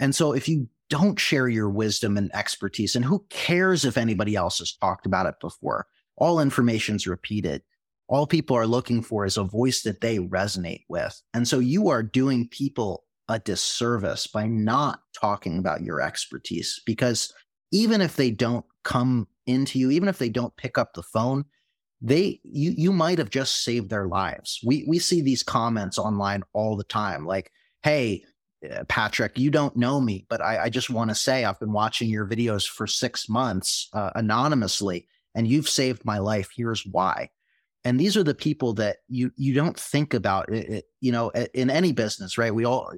And 0.00 0.14
so 0.14 0.32
if 0.32 0.48
you 0.48 0.68
don't 0.88 1.18
share 1.18 1.48
your 1.48 1.68
wisdom 1.68 2.16
and 2.16 2.30
expertise, 2.34 2.96
and 2.96 3.04
who 3.04 3.24
cares 3.28 3.84
if 3.84 3.98
anybody 3.98 4.34
else 4.36 4.58
has 4.58 4.72
talked 4.72 5.06
about 5.06 5.26
it 5.26 5.34
before? 5.40 5.86
All 6.16 6.40
information 6.40 6.96
is 6.96 7.06
repeated 7.06 7.62
all 8.08 8.26
people 8.26 8.56
are 8.56 8.66
looking 8.66 9.02
for 9.02 9.24
is 9.26 9.36
a 9.36 9.44
voice 9.44 9.82
that 9.82 10.00
they 10.00 10.18
resonate 10.18 10.84
with. 10.88 11.20
And 11.34 11.46
so 11.46 11.58
you 11.58 11.88
are 11.88 12.02
doing 12.02 12.48
people 12.48 13.04
a 13.28 13.38
disservice 13.38 14.26
by 14.26 14.46
not 14.46 15.00
talking 15.18 15.58
about 15.58 15.82
your 15.82 16.00
expertise 16.00 16.80
because 16.86 17.32
even 17.70 18.00
if 18.00 18.16
they 18.16 18.30
don't 18.30 18.64
come 18.84 19.28
into 19.46 19.78
you, 19.78 19.90
even 19.90 20.08
if 20.08 20.16
they 20.16 20.30
don't 20.30 20.56
pick 20.56 20.78
up 20.78 20.94
the 20.94 21.02
phone, 21.02 21.44
they 22.00 22.40
you 22.44 22.72
you 22.76 22.92
might 22.92 23.18
have 23.18 23.30
just 23.30 23.64
saved 23.64 23.90
their 23.90 24.06
lives. 24.06 24.60
We 24.64 24.84
we 24.86 24.98
see 24.98 25.20
these 25.20 25.42
comments 25.42 25.98
online 25.98 26.42
all 26.52 26.76
the 26.76 26.84
time 26.84 27.26
like, 27.26 27.50
"Hey, 27.82 28.24
uh, 28.70 28.84
Patrick, 28.88 29.38
you 29.38 29.50
don't 29.50 29.76
know 29.76 30.00
me, 30.00 30.26
but 30.28 30.40
I, 30.40 30.64
I 30.64 30.68
just 30.68 30.90
want 30.90 31.10
to 31.10 31.14
say 31.14 31.44
I've 31.44 31.60
been 31.60 31.72
watching 31.72 32.08
your 32.08 32.26
videos 32.26 32.66
for 32.68 32.86
six 32.86 33.28
months 33.28 33.88
uh, 33.92 34.10
anonymously, 34.14 35.08
and 35.34 35.48
you've 35.48 35.68
saved 35.68 36.04
my 36.04 36.18
life. 36.18 36.50
Here's 36.56 36.84
why." 36.86 37.30
and 37.84 37.98
these 37.98 38.16
are 38.16 38.22
the 38.22 38.34
people 38.34 38.74
that 38.74 38.98
you 39.08 39.30
you 39.36 39.54
don't 39.54 39.78
think 39.78 40.14
about 40.14 40.48
it, 40.52 40.68
it, 40.68 40.84
you 41.00 41.12
know 41.12 41.30
in 41.54 41.70
any 41.70 41.92
business 41.92 42.36
right 42.36 42.54
we 42.54 42.64
all 42.64 42.92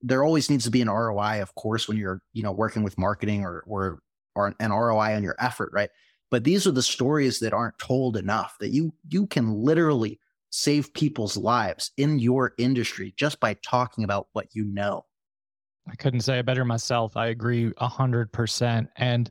there 0.00 0.24
always 0.24 0.50
needs 0.50 0.64
to 0.64 0.70
be 0.70 0.80
an 0.80 0.90
roi 0.90 1.40
of 1.40 1.54
course 1.54 1.88
when 1.88 1.96
you're 1.96 2.20
you 2.32 2.42
know 2.42 2.52
working 2.52 2.82
with 2.82 2.98
marketing 2.98 3.44
or 3.44 3.64
or 3.66 4.00
or 4.34 4.54
an 4.60 4.70
roi 4.70 5.14
on 5.14 5.22
your 5.22 5.36
effort 5.38 5.70
right 5.72 5.90
but 6.32 6.44
these 6.44 6.66
are 6.66 6.72
the 6.72 6.82
stories 6.82 7.38
that 7.40 7.52
aren't 7.52 7.78
told 7.78 8.16
enough 8.16 8.56
that 8.58 8.70
you 8.70 8.92
you 9.10 9.26
can 9.26 9.52
literally 9.52 10.18
save 10.50 10.92
people's 10.94 11.36
lives 11.36 11.92
in 11.98 12.18
your 12.18 12.54
industry 12.58 13.14
just 13.16 13.38
by 13.38 13.54
talking 13.62 14.02
about 14.02 14.28
what 14.32 14.48
you 14.54 14.64
know. 14.64 15.04
I 15.88 15.94
couldn't 15.94 16.20
say 16.20 16.38
it 16.38 16.46
better 16.46 16.64
myself. 16.64 17.16
I 17.16 17.28
agree 17.28 17.70
100% 17.70 18.88
and 18.96 19.30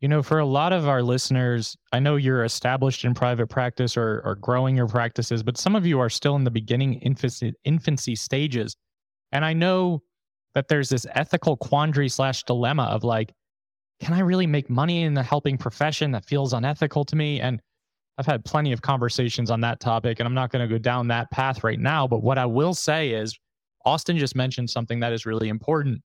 you 0.00 0.08
know, 0.08 0.22
for 0.22 0.38
a 0.38 0.44
lot 0.44 0.74
of 0.74 0.86
our 0.86 1.02
listeners, 1.02 1.78
I 1.92 1.98
know 1.98 2.16
you're 2.16 2.44
established 2.44 3.06
in 3.06 3.14
private 3.14 3.46
practice 3.46 3.96
or, 3.96 4.20
or 4.22 4.34
growing 4.34 4.76
your 4.76 4.88
practices, 4.88 5.42
but 5.42 5.56
some 5.56 5.74
of 5.74 5.86
you 5.86 5.98
are 5.98 6.10
still 6.10 6.36
in 6.36 6.44
the 6.44 6.50
beginning 6.50 6.94
infancy, 6.94 7.54
infancy 7.64 8.14
stages. 8.14 8.76
And 9.32 9.46
I 9.46 9.54
know 9.54 10.02
that 10.52 10.68
there's 10.68 10.90
this 10.90 11.06
ethical 11.14 11.56
quandary 11.56 12.10
slash 12.10 12.42
dilemma 12.42 12.82
of 12.82 13.02
like, 13.02 13.32
can 14.00 14.14
I 14.14 14.20
really 14.20 14.46
make 14.46 14.68
money 14.68 15.02
in 15.02 15.14
the 15.14 15.22
helping 15.22 15.56
profession 15.56 16.10
that 16.12 16.24
feels 16.24 16.52
unethical 16.52 17.04
to 17.06 17.16
me? 17.16 17.40
And 17.40 17.60
I've 18.18 18.26
had 18.26 18.44
plenty 18.44 18.72
of 18.72 18.82
conversations 18.82 19.50
on 19.50 19.60
that 19.62 19.80
topic, 19.80 20.20
and 20.20 20.26
I'm 20.26 20.34
not 20.34 20.50
going 20.50 20.68
to 20.68 20.72
go 20.72 20.78
down 20.78 21.08
that 21.08 21.30
path 21.30 21.64
right 21.64 21.78
now. 21.78 22.06
But 22.06 22.22
what 22.22 22.38
I 22.38 22.46
will 22.46 22.74
say 22.74 23.10
is, 23.10 23.36
Austin 23.84 24.16
just 24.16 24.36
mentioned 24.36 24.70
something 24.70 25.00
that 25.00 25.12
is 25.12 25.26
really 25.26 25.48
important. 25.48 26.00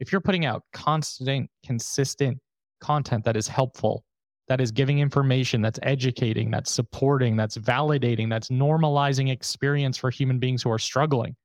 If 0.00 0.10
you're 0.10 0.20
putting 0.20 0.46
out 0.46 0.62
constant, 0.72 1.50
consistent 1.64 2.38
content 2.80 3.24
that 3.24 3.36
is 3.36 3.46
helpful, 3.46 4.04
that 4.48 4.60
is 4.60 4.72
giving 4.72 4.98
information, 4.98 5.62
that's 5.62 5.78
educating, 5.82 6.50
that's 6.50 6.72
supporting, 6.72 7.36
that's 7.36 7.56
validating, 7.56 8.28
that's 8.28 8.48
normalizing 8.48 9.30
experience 9.30 9.96
for 9.96 10.10
human 10.10 10.38
beings 10.38 10.62
who 10.62 10.70
are 10.70 10.78
struggling. 10.78 11.36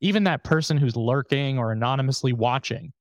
Even 0.00 0.24
that 0.24 0.44
person 0.44 0.76
who's 0.76 0.96
lurking 0.96 1.58
or 1.58 1.72
anonymously 1.72 2.34
watching, 2.34 2.92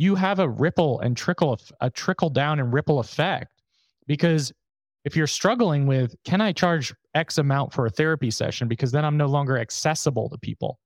you 0.00 0.14
have 0.14 0.38
a 0.38 0.48
ripple 0.48 1.00
and 1.00 1.16
trickle, 1.16 1.60
a 1.80 1.90
trickle 1.90 2.30
down 2.30 2.58
and 2.58 2.72
ripple 2.72 3.00
effect. 3.00 3.60
Because 4.06 4.52
if 5.04 5.14
you're 5.14 5.26
struggling 5.26 5.86
with, 5.86 6.14
can 6.24 6.40
I 6.40 6.52
charge 6.52 6.94
X 7.14 7.38
amount 7.38 7.72
for 7.72 7.86
a 7.86 7.90
therapy 7.90 8.30
session? 8.30 8.68
Because 8.68 8.92
then 8.92 9.04
I'm 9.04 9.16
no 9.16 9.26
longer 9.26 9.58
accessible 9.58 10.28
to 10.30 10.38
people. 10.38 10.78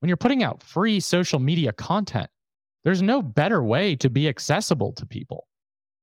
When 0.00 0.08
you're 0.08 0.16
putting 0.16 0.42
out 0.42 0.62
free 0.62 1.00
social 1.00 1.38
media 1.38 1.72
content, 1.72 2.28
there's 2.84 3.02
no 3.02 3.22
better 3.22 3.62
way 3.62 3.96
to 3.96 4.10
be 4.10 4.28
accessible 4.28 4.92
to 4.92 5.06
people 5.06 5.46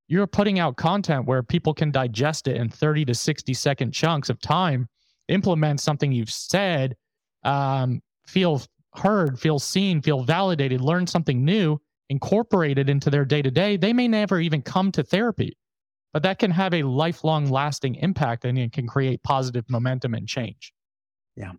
you're 0.09 0.27
putting 0.27 0.57
out 0.59 0.75
content 0.75 1.25
where 1.25 1.43
people 1.43 1.73
can 1.73 1.91
digest 1.91 2.47
it 2.47 2.57
in 2.57 2.67
30 2.67 3.05
to 3.05 3.13
60 3.13 3.53
second 3.53 3.91
chunks 3.91 4.29
of 4.29 4.41
time, 4.41 4.89
implement 5.27 5.79
something 5.79 6.11
you've 6.11 6.31
said, 6.31 6.95
um, 7.43 8.01
feel 8.25 8.61
heard, 8.95 9.39
feel 9.39 9.59
seen, 9.59 10.01
feel 10.01 10.23
validated, 10.23 10.81
learn 10.81 11.05
something 11.05 11.45
new, 11.45 11.79
incorporate 12.09 12.77
it 12.77 12.89
into 12.89 13.09
their 13.09 13.25
day 13.25 13.41
to 13.41 13.51
day. 13.51 13.77
They 13.77 13.93
may 13.93 14.07
never 14.07 14.39
even 14.39 14.61
come 14.61 14.91
to 14.93 15.03
therapy, 15.03 15.57
but 16.13 16.23
that 16.23 16.39
can 16.39 16.51
have 16.51 16.73
a 16.73 16.83
lifelong 16.83 17.49
lasting 17.49 17.95
impact 17.95 18.45
and 18.45 18.57
it 18.57 18.71
can 18.71 18.87
create 18.87 19.21
positive 19.23 19.65
momentum 19.69 20.13
and 20.13 20.27
change. 20.27 20.73
Yeah, 21.35 21.53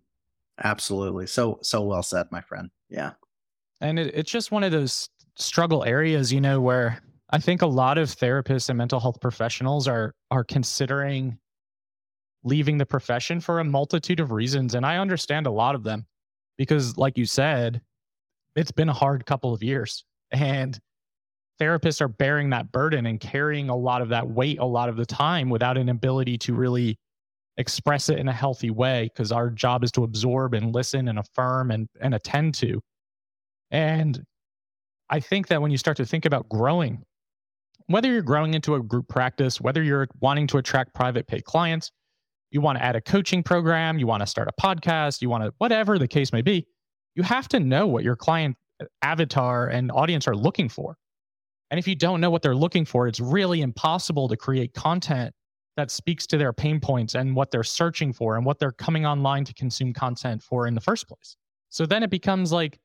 absolutely. 0.63 1.27
So, 1.27 1.59
so 1.63 1.83
well 1.83 2.03
said, 2.03 2.27
my 2.31 2.41
friend. 2.41 2.71
Yeah. 2.89 3.13
And 3.81 3.99
it, 3.99 4.13
it's 4.15 4.31
just 4.31 4.51
one 4.51 4.65
of 4.65 4.73
those 4.73 5.09
struggle 5.37 5.85
areas, 5.85 6.33
you 6.33 6.41
know, 6.41 6.61
where 6.61 7.01
I 7.31 7.39
think 7.39 7.63
a 7.63 7.67
lot 7.67 7.97
of 7.97 8.09
therapists 8.09 8.69
and 8.69 8.77
mental 8.77 9.01
health 9.01 9.21
professionals 9.21 9.87
are 9.87 10.15
are 10.31 10.45
considering 10.45 11.39
leaving 12.43 12.79
the 12.79 12.87
profession 12.87 13.41
for 13.41 13.61
a 13.61 13.65
multitude 13.65 14.19
of 14.19 14.33
reasons 14.33 14.75
and 14.75 14.85
I 14.85 14.97
understand 14.97 15.47
a 15.47 15.51
lot 15.51 15.75
of 15.75 15.85
them 15.85 16.07
because 16.57 16.97
like 16.97 17.19
you 17.19 17.27
said 17.27 17.83
it's 18.57 18.73
been 18.73 18.89
a 18.89 18.95
hard 18.95 19.27
couple 19.27 19.53
of 19.53 19.63
years 19.63 20.05
and 20.33 20.79
therapists 21.61 22.01
are 22.01 22.09
bearing 22.09 22.51
that 22.51 22.73
burden 22.73 23.07
and 23.07 23.21
carrying 23.21 23.69
a 23.69 23.77
lot 23.77 24.01
of 24.03 24.09
that 24.09 24.29
weight 24.29 24.59
a 24.59 24.65
lot 24.65 24.89
of 24.89 24.97
the 24.97 25.07
time 25.07 25.51
without 25.51 25.77
an 25.77 25.89
ability 25.89 26.39
to 26.39 26.55
really 26.55 26.99
express 27.59 28.09
it 28.09 28.19
in 28.19 28.29
a 28.29 28.33
healthy 28.33 28.71
way 28.71 29.11
because 29.13 29.31
our 29.33 29.51
job 29.51 29.85
is 29.85 29.93
to 29.93 30.05
absorb 30.05 30.55
and 30.55 30.75
listen 30.75 31.09
and 31.09 31.19
affirm 31.19 31.71
and 31.71 31.89
and 32.01 32.15
attend 32.15 32.55
to. 32.55 32.81
And 33.71 34.23
I 35.11 35.21
think 35.21 35.49
that 35.49 35.61
when 35.61 35.71
you 35.71 35.77
start 35.77 35.97
to 35.99 36.07
think 36.07 36.25
about 36.25 36.49
growing 36.49 37.05
whether 37.91 38.09
you're 38.09 38.23
growing 38.23 38.55
into 38.55 38.77
a 38.77 38.83
group 38.83 39.09
practice, 39.09 39.61
whether 39.61 39.83
you're 39.83 40.07
wanting 40.21 40.47
to 40.47 40.59
attract 40.59 40.95
private 40.95 41.27
pay 41.27 41.41
clients, 41.41 41.91
you 42.53 42.61
want 42.61 42.79
to 42.79 42.85
add 42.85 42.95
a 42.95 43.01
coaching 43.01 43.43
program, 43.43 43.99
you 43.99 44.07
want 44.07 44.21
to 44.21 44.29
start 44.29 44.49
a 44.49 44.63
podcast, 44.63 45.21
you 45.21 45.29
want 45.29 45.43
to, 45.43 45.53
whatever 45.59 45.99
the 45.99 46.07
case 46.07 46.33
may 46.33 46.41
be, 46.41 46.69
you 47.17 47.25
have 47.25 47.49
to 47.49 47.59
know 47.59 47.89
what 47.89 48.05
your 48.05 48.15
client 48.15 48.57
avatar 49.03 49.69
and 49.69 49.91
audience 49.93 50.27
are 50.27 50.37
looking 50.37 50.69
for. 50.69 50.97
And 51.71 51.79
if 51.79 51.87
you 51.87 51.95
don't 51.95 52.21
know 52.21 52.31
what 52.31 52.43
they're 52.43 52.55
looking 52.55 52.85
for, 52.85 53.07
it's 53.07 53.21
really 53.21 53.61
impossible 53.61 54.29
to 54.29 54.37
create 54.37 54.75
content 54.75 55.33
that 55.77 55.91
speaks 55.91 56.27
to 56.27 56.37
their 56.37 56.53
pain 56.53 56.81
points 56.81 57.15
and 57.15 57.35
what 57.35 57.51
they're 57.51 57.63
searching 57.63 58.13
for 58.13 58.37
and 58.37 58.45
what 58.45 58.59
they're 58.59 58.73
coming 58.73 59.07
online 59.07 59.45
to 59.45 59.55
consume 59.55 59.93
content 59.93 60.43
for 60.43 60.67
in 60.67 60.75
the 60.75 60.81
first 60.81 61.09
place. 61.09 61.37
So 61.69 61.87
then 61.87 62.03
it 62.03 62.11
becomes 62.11 62.53
like 62.53 62.79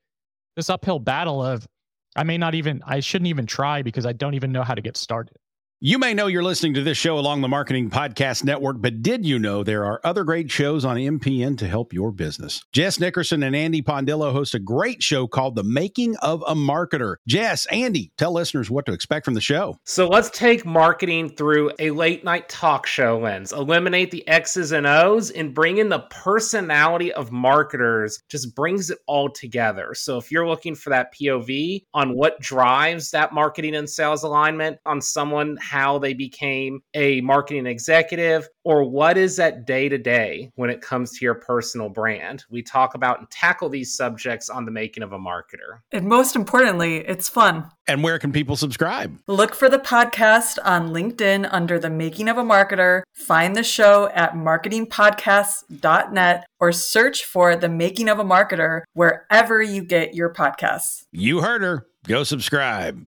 this 0.54 0.70
uphill 0.70 1.00
battle 1.00 1.42
of 1.42 1.66
I 2.14 2.22
may 2.22 2.38
not 2.38 2.54
even, 2.54 2.82
I 2.86 3.00
shouldn't 3.00 3.28
even 3.28 3.44
try 3.44 3.82
because 3.82 4.06
I 4.06 4.12
don't 4.12 4.34
even 4.34 4.50
know 4.52 4.62
how 4.62 4.74
to 4.74 4.80
get 4.80 4.96
started. 4.96 5.36
You 5.78 5.98
may 5.98 6.14
know 6.14 6.26
you're 6.26 6.42
listening 6.42 6.72
to 6.72 6.82
this 6.82 6.96
show 6.96 7.18
along 7.18 7.42
the 7.42 7.48
Marketing 7.48 7.90
Podcast 7.90 8.44
Network, 8.44 8.80
but 8.80 9.02
did 9.02 9.26
you 9.26 9.38
know 9.38 9.62
there 9.62 9.84
are 9.84 10.00
other 10.04 10.24
great 10.24 10.50
shows 10.50 10.86
on 10.86 10.96
MPN 10.96 11.58
to 11.58 11.68
help 11.68 11.92
your 11.92 12.12
business? 12.12 12.62
Jess 12.72 12.98
Nickerson 12.98 13.42
and 13.42 13.54
Andy 13.54 13.82
Pondillo 13.82 14.32
host 14.32 14.54
a 14.54 14.58
great 14.58 15.02
show 15.02 15.26
called 15.26 15.54
The 15.54 15.62
Making 15.62 16.16
of 16.22 16.42
a 16.48 16.54
Marketer. 16.54 17.16
Jess, 17.28 17.66
Andy, 17.66 18.10
tell 18.16 18.32
listeners 18.32 18.70
what 18.70 18.86
to 18.86 18.92
expect 18.94 19.26
from 19.26 19.34
the 19.34 19.40
show. 19.42 19.76
So 19.84 20.08
let's 20.08 20.30
take 20.30 20.64
marketing 20.64 21.28
through 21.28 21.72
a 21.78 21.90
late 21.90 22.24
night 22.24 22.48
talk 22.48 22.86
show 22.86 23.18
lens, 23.18 23.52
eliminate 23.52 24.10
the 24.10 24.26
X's 24.26 24.72
and 24.72 24.86
O's, 24.86 25.30
and 25.30 25.54
bring 25.54 25.76
in 25.76 25.90
the 25.90 26.06
personality 26.08 27.12
of 27.12 27.30
marketers, 27.32 28.22
just 28.30 28.54
brings 28.54 28.88
it 28.88 29.00
all 29.06 29.28
together. 29.28 29.92
So 29.92 30.16
if 30.16 30.32
you're 30.32 30.48
looking 30.48 30.74
for 30.74 30.88
that 30.88 31.12
POV 31.14 31.84
on 31.92 32.16
what 32.16 32.40
drives 32.40 33.10
that 33.10 33.34
marketing 33.34 33.76
and 33.76 33.90
sales 33.90 34.22
alignment 34.22 34.78
on 34.86 35.02
someone, 35.02 35.58
how 35.68 35.98
they 35.98 36.14
became 36.14 36.80
a 36.94 37.20
marketing 37.20 37.66
executive, 37.66 38.48
or 38.64 38.84
what 38.84 39.18
is 39.18 39.36
that 39.36 39.66
day 39.66 39.88
to 39.88 39.98
day 39.98 40.52
when 40.54 40.70
it 40.70 40.80
comes 40.80 41.10
to 41.12 41.24
your 41.24 41.34
personal 41.34 41.88
brand. 41.88 42.44
We 42.50 42.62
talk 42.62 42.94
about 42.94 43.18
and 43.18 43.28
tackle 43.30 43.68
these 43.68 43.96
subjects 43.96 44.48
on 44.48 44.64
the 44.64 44.70
making 44.70 45.02
of 45.02 45.12
a 45.12 45.18
marketer. 45.18 45.80
And 45.92 46.06
most 46.06 46.36
importantly, 46.36 46.98
it's 46.98 47.28
fun. 47.28 47.68
And 47.88 48.02
where 48.02 48.18
can 48.18 48.32
people 48.32 48.56
subscribe? 48.56 49.18
Look 49.26 49.54
for 49.54 49.68
the 49.68 49.78
podcast 49.78 50.56
on 50.64 50.88
LinkedIn 50.90 51.46
under 51.50 51.78
the 51.78 51.90
making 51.90 52.28
of 52.28 52.38
a 52.38 52.42
marketer. 52.42 53.02
Find 53.12 53.54
the 53.54 53.62
show 53.62 54.08
at 54.14 54.32
marketingpodcasts.net 54.32 56.46
or 56.58 56.72
search 56.72 57.24
for 57.24 57.54
the 57.56 57.68
making 57.68 58.08
of 58.08 58.18
a 58.18 58.24
marketer 58.24 58.84
wherever 58.94 59.60
you 59.62 59.84
get 59.84 60.14
your 60.14 60.32
podcasts. 60.32 61.04
You 61.12 61.42
heard 61.42 61.60
her. 61.62 61.86
Go 62.06 62.24
subscribe. 62.24 63.04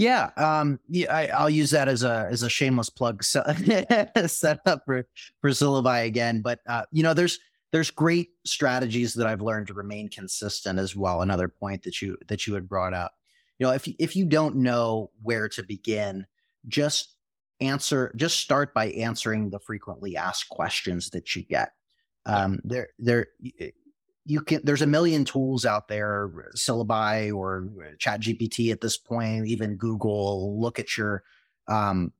Yeah, 0.00 0.30
um, 0.38 0.80
yeah, 0.88 1.14
I, 1.14 1.42
will 1.42 1.50
use 1.50 1.72
that 1.72 1.86
as 1.86 2.04
a 2.04 2.26
as 2.30 2.42
a 2.42 2.48
shameless 2.48 2.88
plug 2.88 3.22
set 4.26 4.60
up 4.64 4.82
for 4.86 5.06
for 5.42 5.52
Syllaby 5.52 6.06
again. 6.06 6.40
But 6.40 6.60
uh, 6.66 6.84
you 6.90 7.02
know, 7.02 7.12
there's 7.12 7.38
there's 7.70 7.90
great 7.90 8.30
strategies 8.46 9.12
that 9.12 9.26
I've 9.26 9.42
learned 9.42 9.66
to 9.66 9.74
remain 9.74 10.08
consistent 10.08 10.78
as 10.78 10.96
well. 10.96 11.20
Another 11.20 11.48
point 11.48 11.82
that 11.82 12.00
you 12.00 12.16
that 12.28 12.46
you 12.46 12.54
had 12.54 12.66
brought 12.66 12.94
up. 12.94 13.12
You 13.58 13.66
know, 13.66 13.74
if 13.74 13.86
if 13.98 14.16
you 14.16 14.24
don't 14.24 14.56
know 14.56 15.10
where 15.20 15.50
to 15.50 15.62
begin, 15.62 16.24
just 16.66 17.16
answer 17.60 18.10
just 18.16 18.38
start 18.40 18.72
by 18.72 18.92
answering 18.92 19.50
the 19.50 19.60
frequently 19.60 20.16
asked 20.16 20.48
questions 20.48 21.10
that 21.10 21.36
you 21.36 21.42
get. 21.42 21.72
Um, 22.24 22.58
there 22.64 22.88
there 22.98 23.26
you 24.24 24.40
can 24.40 24.60
there's 24.64 24.82
a 24.82 24.86
million 24.86 25.24
tools 25.24 25.64
out 25.64 25.88
there, 25.88 26.30
Syllaby 26.54 27.30
or 27.30 27.68
Chat 27.98 28.20
GPT 28.20 28.70
at 28.72 28.80
this 28.80 28.96
point, 28.96 29.46
even 29.46 29.76
Google. 29.76 30.60
Look 30.60 30.78
at 30.78 30.96
your 30.96 31.22
um, 31.68 32.12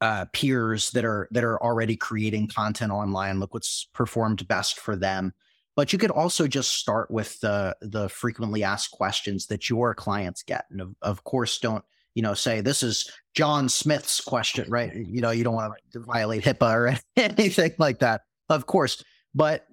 uh, 0.00 0.26
peers 0.32 0.90
that 0.90 1.04
are 1.04 1.28
that 1.32 1.44
are 1.44 1.62
already 1.62 1.96
creating 1.96 2.48
content 2.48 2.92
online. 2.92 3.40
Look 3.40 3.54
what's 3.54 3.88
performed 3.92 4.46
best 4.46 4.78
for 4.78 4.96
them. 4.96 5.32
But 5.74 5.92
you 5.92 5.98
could 5.98 6.10
also 6.10 6.46
just 6.46 6.72
start 6.72 7.10
with 7.10 7.38
the 7.40 7.76
the 7.80 8.08
frequently 8.08 8.62
asked 8.62 8.92
questions 8.92 9.46
that 9.46 9.68
your 9.68 9.94
clients 9.94 10.42
get, 10.42 10.64
and 10.70 10.80
of, 10.80 10.94
of 11.02 11.24
course, 11.24 11.58
don't 11.58 11.84
you 12.14 12.22
know 12.22 12.34
say 12.34 12.60
this 12.60 12.82
is 12.82 13.10
John 13.34 13.68
Smith's 13.68 14.20
question, 14.20 14.70
right? 14.70 14.94
You 14.94 15.20
know, 15.20 15.30
you 15.30 15.44
don't 15.44 15.54
want 15.54 15.74
to 15.92 16.00
violate 16.00 16.44
HIPAA 16.44 16.74
or 16.74 16.98
anything 17.16 17.72
like 17.78 17.98
that, 17.98 18.22
of 18.48 18.66
course. 18.66 19.04
But 19.34 19.66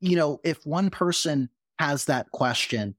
you 0.00 0.16
know, 0.16 0.40
if 0.44 0.64
one 0.64 0.90
person 0.90 1.48
has 1.78 2.06
that 2.06 2.30
question, 2.30 2.94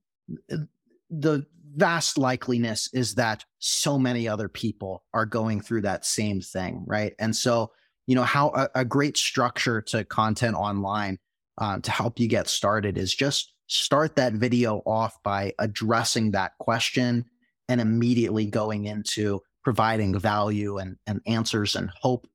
the 1.09 1.45
vast 1.75 2.17
likeliness 2.17 2.89
is 2.93 3.15
that 3.15 3.45
so 3.59 3.97
many 3.97 4.27
other 4.27 4.49
people 4.49 5.03
are 5.13 5.25
going 5.25 5.61
through 5.61 5.81
that 5.81 6.05
same 6.05 6.41
thing, 6.41 6.83
right? 6.85 7.13
And 7.19 7.35
so, 7.35 7.71
you 8.07 8.15
know, 8.15 8.23
how 8.23 8.49
a, 8.49 8.69
a 8.75 8.85
great 8.85 9.17
structure 9.17 9.81
to 9.83 10.03
content 10.05 10.55
online 10.55 11.17
uh, 11.57 11.79
to 11.79 11.91
help 11.91 12.19
you 12.19 12.27
get 12.27 12.47
started 12.47 12.97
is 12.97 13.13
just 13.13 13.53
start 13.67 14.15
that 14.15 14.33
video 14.33 14.81
off 14.85 15.21
by 15.23 15.53
addressing 15.59 16.31
that 16.31 16.51
question 16.59 17.25
and 17.69 17.79
immediately 17.79 18.45
going 18.45 18.85
into 18.85 19.41
providing 19.63 20.17
value 20.17 20.77
and, 20.77 20.97
and 21.07 21.21
answers 21.25 21.75
and 21.75 21.89
hope 22.01 22.27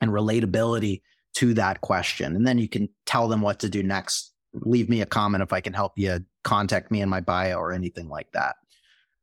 and 0.00 0.10
relatability 0.10 1.02
to 1.34 1.54
that 1.54 1.80
question. 1.80 2.36
And 2.36 2.46
then 2.46 2.58
you 2.58 2.68
can 2.68 2.88
tell 3.06 3.28
them 3.28 3.40
what 3.40 3.60
to 3.60 3.68
do 3.68 3.82
next. 3.82 4.32
Leave 4.54 4.88
me 4.88 5.00
a 5.00 5.06
comment 5.06 5.42
if 5.42 5.52
I 5.52 5.60
can 5.60 5.72
help 5.72 5.92
you. 5.96 6.20
Contact 6.44 6.90
me 6.90 7.00
in 7.00 7.08
my 7.08 7.20
bio 7.20 7.56
or 7.56 7.72
anything 7.72 8.08
like 8.08 8.30
that 8.32 8.56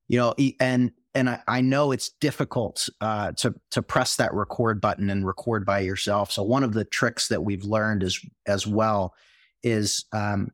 you 0.10 0.18
know 0.18 0.34
and 0.60 0.92
and 1.16 1.30
I, 1.30 1.42
I 1.48 1.62
know 1.62 1.92
it's 1.92 2.10
difficult 2.20 2.88
uh, 3.02 3.32
to 3.38 3.56
to 3.72 3.82
press 3.82 4.18
that 4.18 4.34
record 4.34 4.82
button 4.82 5.10
and 5.10 5.26
record 5.26 5.66
by 5.66 5.80
yourself. 5.80 6.32
So 6.32 6.44
one 6.44 6.64
of 6.64 6.74
the 6.74 6.86
tricks 6.86 7.30
that 7.30 7.44
we've 7.44 7.64
learned 7.64 8.04
is 8.04 8.24
as 8.46 8.68
well 8.68 9.16
is 9.64 10.06
um, 10.12 10.52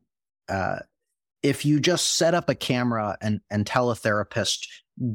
uh, 0.48 0.78
if 1.42 1.66
you 1.66 1.78
just 1.78 2.14
set 2.14 2.32
up 2.34 2.48
a 2.48 2.54
camera 2.54 3.18
and 3.20 3.40
and 3.50 3.66
tell 3.66 3.90
a 3.90 3.96
therapist 3.96 4.66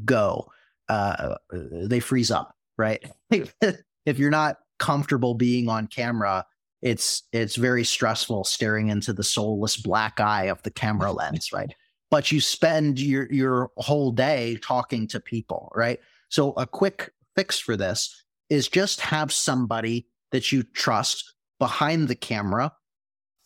go, 0.05 0.51
uh, 0.89 1.36
they 1.51 2.00
freeze 2.00 2.29
up, 2.29 2.55
right? 2.77 3.03
if 3.31 4.19
you're 4.19 4.29
not 4.29 4.57
comfortable 4.81 5.33
being 5.35 5.69
on 5.69 5.88
camera, 5.88 6.45
it's 6.81 7.23
it's 7.31 7.55
very 7.55 7.85
stressful 7.85 8.43
staring 8.43 8.89
into 8.89 9.13
the 9.13 9.23
soulless 9.23 9.77
black 9.77 10.19
eye 10.19 10.45
of 10.45 10.61
the 10.63 10.71
camera 10.71 11.11
lens, 11.21 11.53
right? 11.53 11.73
but 12.11 12.31
you 12.31 12.41
spend 12.41 13.00
your 13.00 13.31
your 13.31 13.71
whole 13.77 14.11
day 14.11 14.59
talking 14.61 15.07
to 15.07 15.19
people, 15.19 15.71
right? 15.73 16.00
So 16.29 16.51
a 16.51 16.67
quick 16.67 17.11
fix 17.35 17.57
for 17.57 17.75
this 17.75 18.23
is 18.50 18.67
just 18.67 19.00
have 19.00 19.31
somebody 19.31 20.05
that 20.31 20.51
you 20.51 20.61
trust 20.61 21.33
behind 21.57 22.09
the 22.09 22.15
camera 22.15 22.73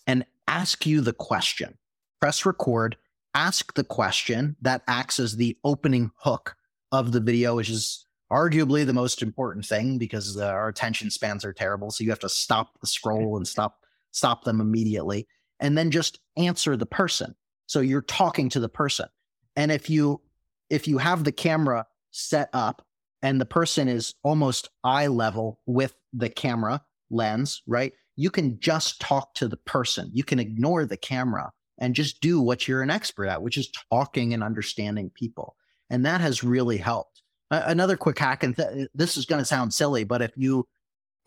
and 0.08 0.26
ask 0.48 0.86
you 0.86 1.00
the 1.02 1.14
question. 1.14 1.78
Press 2.20 2.46
record, 2.46 2.98
ask 3.36 3.74
the 3.76 3.84
question 3.84 4.56
that 4.62 4.82
acts 4.88 5.20
as 5.20 5.36
the 5.36 5.58
opening 5.64 6.12
hook 6.18 6.56
of 6.92 7.12
the 7.12 7.20
video, 7.20 7.56
which 7.56 7.70
is 7.70 8.08
arguably 8.36 8.86
the 8.86 8.94
most 8.94 9.22
important 9.22 9.66
thing 9.66 9.98
because 9.98 10.38
uh, 10.38 10.46
our 10.46 10.68
attention 10.68 11.10
spans 11.10 11.46
are 11.46 11.54
terrible. 11.54 11.90
So 11.90 12.04
you 12.04 12.10
have 12.10 12.20
to 12.20 12.30
stop 12.30 12.80
the 12.82 12.88
scroll 12.88 13.38
and 13.38 13.48
stop 13.48 13.80
stop 14.12 14.44
them 14.44 14.62
immediately, 14.62 15.28
and 15.60 15.78
then 15.78 15.90
just 15.90 16.20
answer 16.38 16.76
the 16.76 16.86
person. 16.86 17.36
So 17.68 17.80
you're 17.80 18.02
talking 18.02 18.50
to 18.50 18.60
the 18.60 18.70
person. 18.70 19.08
And 19.56 19.72
if 19.72 19.90
you 19.90 20.22
if 20.70 20.88
you 20.88 20.98
have 20.98 21.24
the 21.24 21.32
camera 21.32 21.86
set 22.12 22.50
up 22.54 22.86
and 23.22 23.40
the 23.40 23.46
person 23.46 23.88
is 23.88 24.14
almost 24.24 24.70
eye 24.84 25.08
level 25.08 25.60
with 25.66 25.96
the 26.12 26.30
camera 26.30 26.82
lens, 27.10 27.62
right? 27.68 27.94
You 28.18 28.30
can 28.30 28.60
just 28.60 29.00
talk 29.00 29.34
to 29.36 29.48
the 29.48 29.58
person. 29.58 30.10
You 30.14 30.24
can 30.24 30.40
ignore 30.40 30.86
the 30.86 30.98
camera 30.98 31.52
and 31.78 31.96
just 31.96 32.22
do 32.22 32.42
what 32.42 32.68
you're 32.68 32.82
an 32.82 32.90
expert 32.90 33.28
at, 33.28 33.42
which 33.42 33.58
is 33.58 33.72
talking 33.92 34.34
and 34.34 34.44
understanding 34.44 35.12
people. 35.14 35.56
And 35.90 36.06
that 36.06 36.22
has 36.22 36.44
really 36.44 36.78
helped. 36.78 37.22
Another 37.52 37.96
quick 37.96 38.18
hack, 38.18 38.44
and 38.44 38.56
th- 38.56 38.88
this 38.94 39.18
is 39.18 39.26
going 39.26 39.40
to 39.40 39.46
sound 39.46 39.74
silly, 39.74 40.04
but 40.04 40.22
if 40.22 40.32
you 40.36 40.68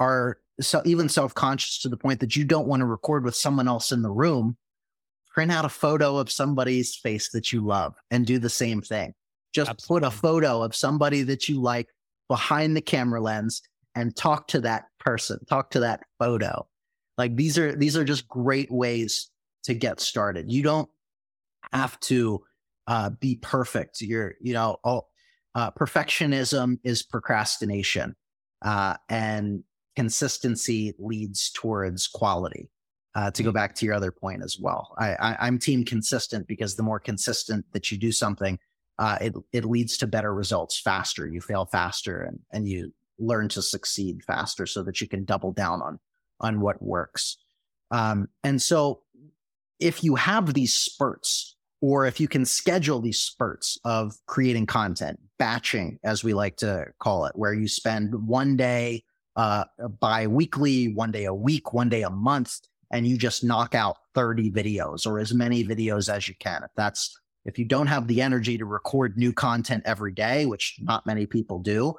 are 0.00 0.38
so 0.60 0.82
even 0.84 1.08
self 1.08 1.34
conscious 1.34 1.78
to 1.80 1.88
the 1.88 1.96
point 1.96 2.20
that 2.20 2.34
you 2.34 2.44
don't 2.44 2.66
want 2.66 2.80
to 2.80 2.86
record 2.86 3.24
with 3.24 3.36
someone 3.36 3.68
else 3.68 3.92
in 3.92 4.02
the 4.02 4.10
room, 4.10 4.56
print 5.32 5.52
out 5.52 5.64
a 5.64 5.68
photo 5.68 6.16
of 6.16 6.30
somebody's 6.30 6.96
face 6.96 7.30
that 7.30 7.52
you 7.52 7.64
love 7.64 7.94
and 8.10 8.26
do 8.26 8.38
the 8.38 8.50
same 8.50 8.82
thing. 8.82 9.14
Just 9.52 9.70
Absolutely. 9.70 10.08
put 10.08 10.14
a 10.14 10.16
photo 10.16 10.62
of 10.62 10.74
somebody 10.74 11.22
that 11.22 11.48
you 11.48 11.60
like 11.60 11.88
behind 12.28 12.76
the 12.76 12.80
camera 12.80 13.20
lens 13.20 13.62
and 13.94 14.14
talk 14.14 14.48
to 14.48 14.60
that 14.60 14.84
person, 14.98 15.38
talk 15.48 15.70
to 15.70 15.80
that 15.80 16.02
photo. 16.18 16.66
Like 17.16 17.36
these 17.36 17.58
are 17.58 17.74
these 17.74 17.96
are 17.96 18.04
just 18.04 18.28
great 18.28 18.70
ways 18.70 19.30
to 19.64 19.74
get 19.74 20.00
started. 20.00 20.50
You 20.50 20.62
don't 20.62 20.88
have 21.72 21.98
to 22.00 22.42
uh, 22.86 23.10
be 23.10 23.36
perfect. 23.36 24.00
You're, 24.00 24.34
you 24.40 24.54
know, 24.54 24.78
all, 24.84 25.08
uh, 25.54 25.70
perfectionism 25.70 26.78
is 26.84 27.02
procrastination, 27.02 28.14
uh, 28.62 28.96
and 29.08 29.62
consistency 29.96 30.94
leads 30.98 31.50
towards 31.50 32.06
quality 32.06 32.70
uh, 33.14 33.30
to 33.32 33.42
go 33.42 33.48
mm-hmm. 33.48 33.54
back 33.54 33.74
to 33.74 33.84
your 33.84 33.94
other 33.94 34.12
point 34.12 34.42
as 34.44 34.58
well. 34.60 34.94
I, 34.98 35.14
I, 35.14 35.48
am 35.48 35.58
team 35.58 35.84
consistent 35.84 36.46
because 36.46 36.76
the 36.76 36.84
more 36.84 37.00
consistent 37.00 37.64
that 37.72 37.90
you 37.90 37.98
do 37.98 38.12
something, 38.12 38.58
uh, 38.98 39.18
it 39.20 39.34
it 39.52 39.64
leads 39.64 39.96
to 39.98 40.06
better 40.06 40.34
results 40.34 40.78
faster. 40.80 41.26
You 41.26 41.40
fail 41.40 41.66
faster, 41.66 42.20
and 42.20 42.38
and 42.52 42.68
you 42.68 42.92
learn 43.18 43.48
to 43.48 43.62
succeed 43.62 44.22
faster, 44.24 44.66
so 44.66 44.82
that 44.84 45.00
you 45.00 45.08
can 45.08 45.24
double 45.24 45.52
down 45.52 45.82
on 45.82 45.98
on 46.40 46.60
what 46.60 46.80
works. 46.80 47.38
Um, 47.90 48.28
and 48.44 48.60
so, 48.60 49.02
if 49.80 50.04
you 50.04 50.14
have 50.14 50.54
these 50.54 50.74
spurts, 50.74 51.56
or 51.80 52.06
if 52.06 52.20
you 52.20 52.28
can 52.28 52.44
schedule 52.44 53.00
these 53.00 53.20
spurts 53.20 53.78
of 53.84 54.14
creating 54.26 54.66
content, 54.66 55.18
batching, 55.38 55.98
as 56.04 56.24
we 56.24 56.34
like 56.34 56.56
to 56.58 56.86
call 56.98 57.26
it, 57.26 57.32
where 57.34 57.54
you 57.54 57.68
spend 57.68 58.14
one 58.26 58.56
day 58.56 59.04
uh, 59.36 59.64
bi-weekly, 60.00 60.92
one 60.94 61.12
day 61.12 61.24
a 61.24 61.34
week, 61.34 61.72
one 61.72 61.88
day 61.88 62.02
a 62.02 62.10
month 62.10 62.58
and 62.90 63.06
you 63.06 63.16
just 63.16 63.44
knock 63.44 63.74
out 63.74 63.96
30 64.14 64.50
videos 64.50 65.06
or 65.06 65.18
as 65.18 65.34
many 65.34 65.64
videos 65.64 66.12
as 66.12 66.28
you 66.28 66.34
can. 66.38 66.62
If 66.62 66.70
that's 66.76 67.16
if 67.44 67.58
you 67.58 67.64
don't 67.64 67.86
have 67.86 68.06
the 68.06 68.20
energy 68.20 68.58
to 68.58 68.66
record 68.66 69.16
new 69.16 69.32
content 69.32 69.82
every 69.86 70.12
day, 70.12 70.44
which 70.44 70.76
not 70.80 71.06
many 71.06 71.24
people 71.24 71.60
do, 71.60 71.94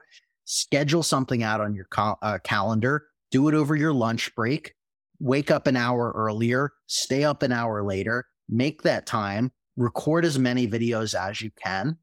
schedule 0.45 1.01
something 1.01 1.41
out 1.41 1.61
on 1.61 1.73
your 1.73 1.87
uh, 1.97 2.37
calendar, 2.43 3.07
do 3.31 3.47
it 3.47 3.55
over 3.55 3.75
your 3.75 3.93
lunch 3.93 4.35
break, 4.35 4.75
wake 5.19 5.49
up 5.49 5.65
an 5.65 5.75
hour 5.75 6.11
earlier, 6.15 6.73
stay 6.85 7.23
up 7.23 7.41
an 7.41 7.51
hour 7.51 7.83
later, 7.83 8.27
make 8.47 8.83
that 8.83 9.07
time, 9.07 9.51
record 9.75 10.23
as 10.23 10.37
many 10.37 10.67
videos 10.67 11.19
as 11.19 11.41
you 11.41 11.49
can, 11.63 11.97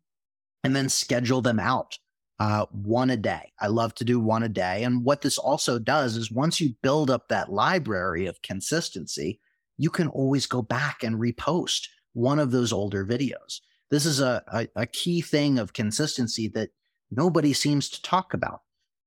and 0.67 0.75
then 0.75 0.89
schedule 0.89 1.41
them 1.41 1.61
out 1.61 1.97
uh, 2.41 2.67
one 2.73 3.11
a 3.11 3.17
day. 3.17 3.53
I 3.61 3.69
love 3.69 3.95
to 3.95 4.05
do 4.05 4.19
one 4.19 4.43
a 4.43 4.49
day. 4.49 4.83
And 4.83 5.05
what 5.05 5.21
this 5.21 5.39
also 5.39 5.79
does 5.79 6.17
is 6.17 6.33
once 6.33 6.61
you 6.61 6.75
build 6.83 7.09
up 7.09 7.29
that 7.29 7.53
library 7.53 8.27
of 8.27 8.43
consistency, 8.43 9.39
you 9.79 9.91
can 9.91 10.09
always 10.09 10.47
go 10.47 10.63
back 10.63 11.05
and 11.05 11.21
repost 11.21 11.87
one 12.15 12.41
of 12.41 12.51
those 12.51 12.73
older 12.73 13.07
videos. 13.07 13.61
This 13.93 14.05
is 14.05 14.19
a, 14.19 14.43
a, 14.49 14.67
a 14.75 14.87
key 14.87 15.21
thing 15.21 15.61
of 15.61 15.73
consistency 15.73 16.49
that 16.49 16.71
nobody 17.13 17.53
seems 17.53 17.89
to 17.91 18.03
talk 18.03 18.35
about 18.35 18.63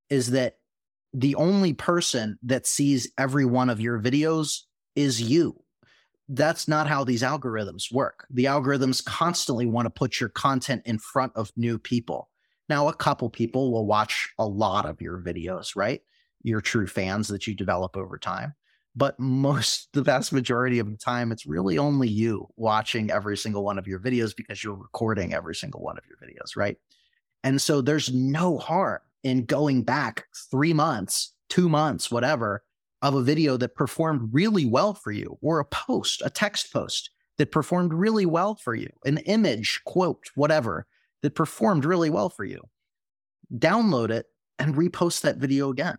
is 0.10 0.32
that 0.32 0.60
the 1.14 1.36
only 1.36 1.74
person 1.74 2.40
that 2.42 2.68
sees 2.68 3.12
every 3.18 3.46
one 3.46 3.70
of 3.70 3.82
your 3.82 4.00
videos 4.00 4.62
is 4.96 5.22
you. 5.22 5.62
That's 6.30 6.68
not 6.68 6.88
how 6.88 7.04
these 7.04 7.24
algorithms 7.24 7.92
work. 7.92 8.28
The 8.30 8.46
algorithms 8.46 9.04
constantly 9.04 9.66
want 9.66 9.88
to 9.88 9.90
put 9.90 10.20
your 10.20 10.30
content 10.30 10.84
in 10.86 11.00
front 11.00 11.34
of 11.36 11.52
new 11.58 11.80
people. 11.80 12.30
Now, 12.70 12.88
a 12.88 12.94
couple 12.94 13.30
people 13.32 13.72
will 13.72 13.88
watch 13.88 14.30
a 14.38 14.46
lot 14.46 14.86
of 14.86 15.02
your 15.02 15.20
videos, 15.20 15.76
right? 15.76 16.02
Your 16.44 16.62
true 16.62 16.86
fans 16.86 17.28
that 17.30 17.48
you 17.48 17.56
develop 17.56 17.98
over 17.98 18.18
time. 18.20 18.54
But 18.96 19.20
most, 19.20 19.90
the 19.94 20.04
vast 20.04 20.32
majority 20.32 20.78
of 20.78 20.90
the 20.92 20.98
time, 20.98 21.32
it's 21.32 21.48
really 21.48 21.80
only 21.80 22.08
you 22.08 22.48
watching 22.58 23.10
every 23.10 23.36
single 23.36 23.64
one 23.64 23.80
of 23.80 23.88
your 23.88 24.00
videos 24.00 24.36
because 24.36 24.64
you're 24.64 24.76
recording 24.76 25.34
every 25.34 25.56
single 25.56 25.82
one 25.82 25.98
of 25.98 26.04
your 26.08 26.18
videos, 26.18 26.56
right? 26.56 26.78
And 27.44 27.60
so 27.60 27.82
there's 27.82 28.14
no 28.14 28.60
harm 28.60 29.00
in 29.24 29.46
going 29.46 29.84
back 29.84 30.26
three 30.52 30.74
months, 30.74 31.34
two 31.50 31.70
months, 31.70 32.12
whatever, 32.12 32.64
of 33.02 33.16
a 33.16 33.24
video 33.24 33.58
that 33.58 33.76
performed 33.76 34.30
really 34.34 34.66
well 34.66 34.94
for 34.94 35.12
you, 35.12 35.38
or 35.42 35.60
a 35.60 35.66
post, 35.66 36.22
a 36.26 36.30
text 36.30 36.74
post 36.74 37.10
that 37.38 37.52
performed 37.52 37.94
really 37.94 38.26
well 38.26 38.56
for 38.56 38.76
you, 38.76 38.90
an 39.06 39.18
image, 39.20 39.82
quote, 39.86 40.30
whatever, 40.36 40.86
that 41.22 41.36
performed 41.36 41.86
really 41.86 42.10
well 42.10 42.30
for 42.30 42.44
you. 42.44 42.62
Download 43.56 44.10
it 44.10 44.28
and 44.58 44.76
repost 44.76 45.22
that 45.22 45.38
video 45.38 45.70
again. 45.70 45.98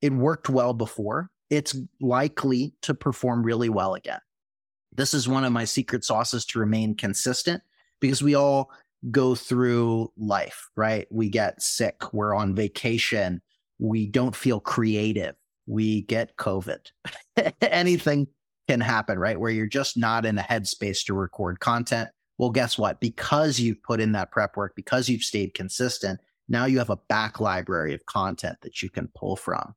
It 0.00 0.12
worked 0.12 0.48
well 0.48 0.72
before. 0.72 1.30
It's 1.50 1.76
likely 2.00 2.74
to 2.82 2.94
perform 2.94 3.42
really 3.42 3.68
well 3.68 3.94
again. 3.94 4.20
This 4.94 5.14
is 5.14 5.28
one 5.28 5.44
of 5.44 5.52
my 5.52 5.64
secret 5.64 6.04
sauces 6.04 6.44
to 6.46 6.58
remain 6.58 6.94
consistent 6.94 7.62
because 8.00 8.22
we 8.22 8.34
all 8.34 8.70
go 9.10 9.34
through 9.34 10.10
life, 10.16 10.70
right? 10.76 11.06
We 11.10 11.28
get 11.28 11.62
sick, 11.62 12.12
we're 12.12 12.34
on 12.34 12.54
vacation, 12.54 13.40
we 13.78 14.06
don't 14.06 14.34
feel 14.34 14.60
creative, 14.60 15.36
we 15.68 16.02
get 16.02 16.36
COVID. 16.36 16.90
Anything 17.60 18.26
can 18.68 18.80
happen, 18.80 19.18
right? 19.18 19.38
Where 19.38 19.50
you're 19.50 19.66
just 19.66 19.96
not 19.96 20.26
in 20.26 20.38
a 20.38 20.42
headspace 20.42 21.04
to 21.04 21.14
record 21.14 21.60
content. 21.60 22.08
Well, 22.38 22.50
guess 22.50 22.78
what? 22.78 23.00
Because 23.00 23.60
you've 23.60 23.82
put 23.82 24.00
in 24.00 24.12
that 24.12 24.30
prep 24.30 24.56
work, 24.56 24.74
because 24.74 25.08
you've 25.08 25.22
stayed 25.22 25.54
consistent, 25.54 26.20
now 26.48 26.64
you 26.64 26.78
have 26.78 26.90
a 26.90 26.98
back 27.08 27.40
library 27.40 27.94
of 27.94 28.06
content 28.06 28.58
that 28.62 28.82
you 28.82 28.88
can 28.88 29.08
pull 29.14 29.36
from. 29.36 29.74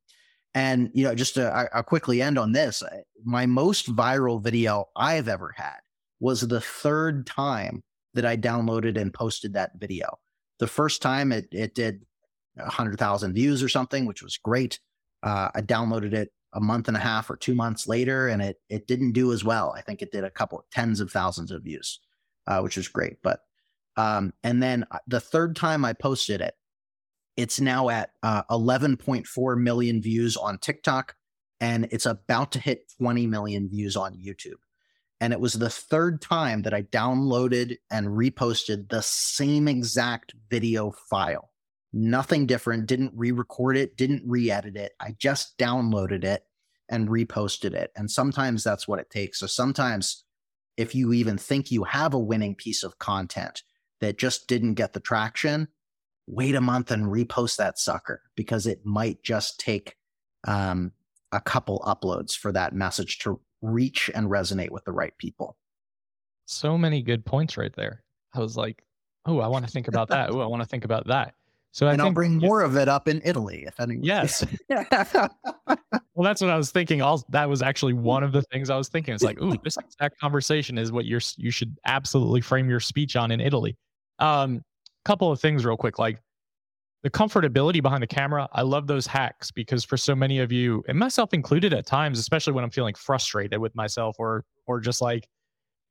And, 0.53 0.89
you 0.93 1.03
know, 1.03 1.15
just 1.15 1.35
to 1.35 1.69
I'll 1.73 1.83
quickly 1.83 2.21
end 2.21 2.37
on 2.37 2.51
this 2.51 2.83
my 3.23 3.45
most 3.45 3.93
viral 3.95 4.43
video 4.43 4.89
I've 4.95 5.27
ever 5.27 5.53
had 5.55 5.77
was 6.19 6.41
the 6.41 6.61
third 6.61 7.25
time 7.25 7.83
that 8.13 8.25
I 8.25 8.35
downloaded 8.37 8.99
and 8.99 9.13
posted 9.13 9.53
that 9.53 9.71
video. 9.77 10.19
The 10.59 10.67
first 10.67 11.01
time 11.01 11.31
it, 11.31 11.47
it 11.51 11.73
did 11.73 12.05
100,000 12.55 13.33
views 13.33 13.63
or 13.63 13.69
something, 13.69 14.05
which 14.05 14.21
was 14.21 14.37
great. 14.37 14.79
Uh, 15.23 15.49
I 15.53 15.61
downloaded 15.61 16.13
it 16.13 16.31
a 16.53 16.59
month 16.59 16.87
and 16.87 16.97
a 16.97 17.01
half 17.01 17.29
or 17.29 17.37
two 17.37 17.55
months 17.55 17.87
later, 17.87 18.27
and 18.27 18.41
it 18.41 18.57
it 18.69 18.87
didn't 18.87 19.13
do 19.13 19.31
as 19.31 19.43
well. 19.43 19.73
I 19.75 19.81
think 19.81 20.01
it 20.01 20.11
did 20.11 20.23
a 20.23 20.29
couple 20.29 20.65
tens 20.71 20.99
of 20.99 21.11
thousands 21.11 21.51
of 21.51 21.63
views, 21.63 21.99
uh, 22.47 22.61
which 22.61 22.77
was 22.77 22.87
great. 22.87 23.17
But 23.23 23.41
um, 23.97 24.33
and 24.43 24.61
then 24.61 24.85
uh, 24.91 24.99
the 25.07 25.19
third 25.19 25.55
time 25.55 25.85
I 25.85 25.93
posted 25.93 26.41
it, 26.41 26.55
it's 27.37 27.59
now 27.59 27.89
at 27.89 28.11
uh, 28.23 28.43
11.4 28.49 29.57
million 29.61 30.01
views 30.01 30.37
on 30.37 30.57
TikTok, 30.57 31.15
and 31.59 31.87
it's 31.91 32.05
about 32.05 32.51
to 32.53 32.59
hit 32.59 32.91
20 32.97 33.27
million 33.27 33.69
views 33.69 33.95
on 33.95 34.15
YouTube. 34.15 34.59
And 35.19 35.33
it 35.33 35.39
was 35.39 35.53
the 35.53 35.69
third 35.69 36.19
time 36.19 36.63
that 36.63 36.73
I 36.73 36.81
downloaded 36.81 37.77
and 37.91 38.07
reposted 38.07 38.89
the 38.89 39.01
same 39.01 39.67
exact 39.67 40.33
video 40.49 40.91
file 41.09 41.50
nothing 41.93 42.45
different, 42.45 42.87
didn't 42.87 43.13
re 43.15 43.31
record 43.31 43.77
it, 43.77 43.97
didn't 43.97 44.23
re 44.25 44.49
edit 44.49 44.75
it. 44.75 44.93
I 44.99 45.15
just 45.17 45.57
downloaded 45.57 46.23
it 46.23 46.43
and 46.89 47.07
reposted 47.07 47.73
it. 47.73 47.91
And 47.95 48.09
sometimes 48.09 48.63
that's 48.63 48.87
what 48.87 48.99
it 48.99 49.09
takes. 49.09 49.39
So 49.39 49.47
sometimes, 49.47 50.23
if 50.77 50.95
you 50.95 51.13
even 51.13 51.37
think 51.37 51.71
you 51.71 51.83
have 51.83 52.13
a 52.13 52.19
winning 52.19 52.55
piece 52.55 52.83
of 52.83 52.99
content 52.99 53.63
that 53.99 54.17
just 54.17 54.47
didn't 54.47 54.75
get 54.75 54.93
the 54.93 54.99
traction, 54.99 55.67
wait 56.27 56.55
a 56.55 56.61
month 56.61 56.91
and 56.91 57.07
repost 57.07 57.57
that 57.57 57.77
sucker 57.77 58.21
because 58.35 58.65
it 58.65 58.85
might 58.85 59.21
just 59.23 59.59
take 59.59 59.95
um, 60.47 60.91
a 61.31 61.41
couple 61.41 61.79
uploads 61.85 62.33
for 62.33 62.51
that 62.51 62.73
message 62.73 63.19
to 63.19 63.39
reach 63.61 64.09
and 64.13 64.27
resonate 64.27 64.71
with 64.71 64.83
the 64.85 64.91
right 64.91 65.17
people. 65.17 65.57
So 66.45 66.77
many 66.77 67.01
good 67.01 67.25
points 67.25 67.57
right 67.57 67.73
there. 67.75 68.03
I 68.33 68.39
was 68.39 68.57
like, 68.57 68.83
oh, 69.25 69.39
I 69.39 69.47
want 69.47 69.65
to 69.65 69.71
think 69.71 69.87
about 69.87 70.09
that. 70.09 70.31
Oh, 70.31 70.39
I 70.39 70.47
want 70.47 70.63
to 70.63 70.67
think 70.67 70.85
about 70.85 71.07
that. 71.07 71.35
So 71.71 71.87
I 71.87 71.93
and 71.93 72.01
I'll 72.01 72.11
bring 72.11 72.37
more 72.37 72.61
of 72.61 72.75
it 72.75 72.89
up 72.89 73.07
in 73.07 73.21
Italy 73.23 73.63
if 73.65 73.79
any. 73.79 73.97
Yes. 74.01 74.45
well, 74.69 75.29
that's 76.17 76.41
what 76.41 76.49
I 76.49 76.57
was 76.57 76.71
thinking. 76.71 77.01
All 77.01 77.23
that 77.29 77.47
was 77.47 77.61
actually 77.61 77.93
one 77.93 78.23
of 78.23 78.33
the 78.33 78.41
things 78.43 78.69
I 78.69 78.77
was 78.77 78.89
thinking. 78.89 79.13
It's 79.13 79.23
like, 79.23 79.41
ooh, 79.41 79.55
this 79.63 79.77
exact 79.85 80.19
conversation 80.19 80.77
is 80.77 80.91
what 80.91 81.05
you're 81.05 81.21
you 81.37 81.49
should 81.49 81.77
absolutely 81.85 82.41
frame 82.41 82.69
your 82.69 82.81
speech 82.81 83.15
on 83.15 83.31
in 83.31 83.39
Italy. 83.39 83.77
Um, 84.19 84.61
couple 85.05 85.31
of 85.31 85.39
things 85.39 85.65
real 85.65 85.77
quick, 85.77 85.97
like 85.97 86.21
the 87.03 87.09
comfortability 87.09 87.81
behind 87.81 88.03
the 88.03 88.07
camera. 88.07 88.47
I 88.53 88.61
love 88.61 88.85
those 88.85 89.07
hacks 89.07 89.49
because 89.49 89.83
for 89.83 89.97
so 89.97 90.13
many 90.13 90.39
of 90.39 90.51
you, 90.51 90.83
and 90.87 90.99
myself 90.99 91.33
included 91.33 91.73
at 91.73 91.85
times, 91.85 92.19
especially 92.19 92.53
when 92.53 92.63
I'm 92.63 92.69
feeling 92.69 92.93
frustrated 92.93 93.59
with 93.59 93.73
myself 93.75 94.17
or 94.19 94.43
or 94.67 94.81
just 94.81 95.01
like 95.01 95.27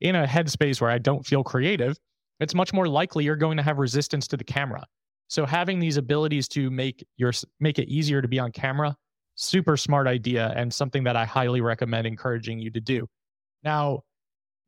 in 0.02 0.14
a 0.14 0.26
headspace 0.26 0.80
where 0.80 0.90
I 0.90 0.98
don't 0.98 1.26
feel 1.26 1.42
creative, 1.42 1.98
it's 2.38 2.54
much 2.54 2.74
more 2.74 2.86
likely 2.86 3.24
you're 3.24 3.36
going 3.36 3.56
to 3.56 3.62
have 3.62 3.78
resistance 3.78 4.28
to 4.28 4.36
the 4.36 4.44
camera. 4.44 4.86
So 5.30 5.46
having 5.46 5.78
these 5.78 5.96
abilities 5.96 6.48
to 6.48 6.70
make 6.70 7.06
your 7.16 7.32
make 7.60 7.78
it 7.78 7.88
easier 7.88 8.20
to 8.20 8.26
be 8.26 8.40
on 8.40 8.50
camera, 8.50 8.96
super 9.36 9.76
smart 9.76 10.08
idea 10.08 10.52
and 10.56 10.74
something 10.74 11.04
that 11.04 11.14
I 11.14 11.24
highly 11.24 11.60
recommend 11.60 12.08
encouraging 12.08 12.58
you 12.58 12.68
to 12.72 12.80
do. 12.80 13.06
Now, 13.62 14.00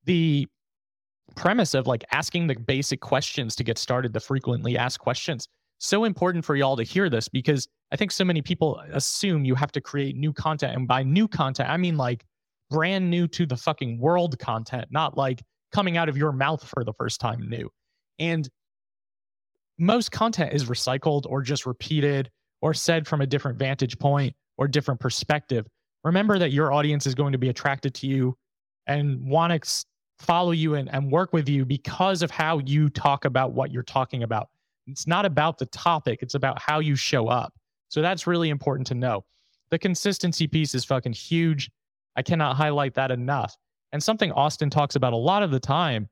the 0.05 0.47
premise 1.35 1.75
of 1.75 1.89
like 1.89 2.05
asking 2.13 2.47
the 2.47 2.55
basic 2.55 3.01
questions 3.01 3.57
to 3.57 3.65
get 3.65 3.77
started, 3.77 4.13
the 4.13 4.21
frequently 4.21 4.79
asked 4.79 5.01
questions, 5.01 5.49
so 5.79 6.05
important 6.05 6.45
for 6.45 6.55
y'all 6.55 6.77
to 6.77 6.85
hear 6.85 7.11
this 7.11 7.29
because 7.29 7.67
I 7.91 7.97
think 7.97 8.13
so 8.13 8.25
many 8.25 8.41
people 8.41 8.81
assume 8.93 9.45
you 9.45 9.57
have 9.57 9.73
to 9.73 9.81
create 9.81 10.17
new 10.17 10.33
content. 10.33 10.77
And 10.77 10.87
by 10.87 11.03
new 11.03 11.27
content, 11.27 11.71
I 11.71 11.77
mean 11.77 11.97
like 11.97 12.25
brand 12.71 13.11
new 13.11 13.27
to 13.29 13.47
the 13.47 13.57
fucking 13.57 13.99
world 13.99 14.39
content, 14.39 14.87
not 14.93 15.17
like 15.19 15.43
coming 15.73 15.97
out 15.97 16.09
of 16.09 16.17
your 16.17 16.31
mouth 16.31 16.63
for 16.63 16.85
the 16.85 16.93
first 16.93 17.21
time 17.21 17.49
new. 17.49 17.69
And 18.21 18.49
most 19.79 20.13
content 20.13 20.53
is 20.53 20.67
recycled 20.67 21.27
or 21.27 21.43
just 21.43 21.67
repeated 21.67 22.31
or 22.61 22.75
said 22.75 23.07
from 23.07 23.21
a 23.21 23.27
different 23.27 23.59
vantage 23.59 23.99
point 23.99 24.35
or 24.59 24.69
different 24.69 25.01
perspective. 25.01 25.67
Remember 26.05 26.39
that 26.39 26.53
your 26.53 26.73
audience 26.73 27.07
is 27.07 27.15
going 27.15 27.33
to 27.33 27.39
be 27.39 27.49
attracted 27.49 27.95
to 27.95 28.07
you 28.07 28.37
and 28.87 29.25
want 29.25 29.53
to 29.53 29.85
follow 30.19 30.51
you 30.53 30.75
and, 30.75 30.89
and 30.93 31.11
work 31.11 31.33
with 31.33 31.49
you 31.49 31.65
because 31.65 32.23
of 32.23 32.31
how 32.31 32.59
you 32.59 32.89
talk 32.89 33.25
about 33.25 33.53
what 33.53 33.71
you're 33.71 33.83
talking 33.83 34.23
about. 34.23 34.49
It's 34.87 35.07
not 35.07 35.25
about 35.25 35.59
the 35.59 35.67
topic, 35.67 36.21
it's 36.23 36.35
about 36.35 36.61
how 36.61 36.81
you 36.81 36.97
show 36.97 37.29
up. 37.29 37.53
So 37.89 38.03
that's 38.03 38.27
really 38.27 38.51
important 38.51 38.87
to 38.89 38.95
know. 38.95 39.25
The 39.71 39.79
consistency 39.79 40.47
piece 40.47 40.75
is 40.75 40.85
fucking 40.85 41.13
huge. 41.13 41.71
I 42.17 42.23
cannot 42.23 42.57
highlight 42.57 42.95
that 42.95 43.11
enough. 43.11 43.57
And 43.93 44.03
something 44.03 44.33
Austin 44.33 44.71
talks 44.71 44.97
about 44.97 45.13
a 45.13 45.17
lot 45.17 45.43
of 45.43 45.51
the 45.51 45.61
time, 45.61 46.09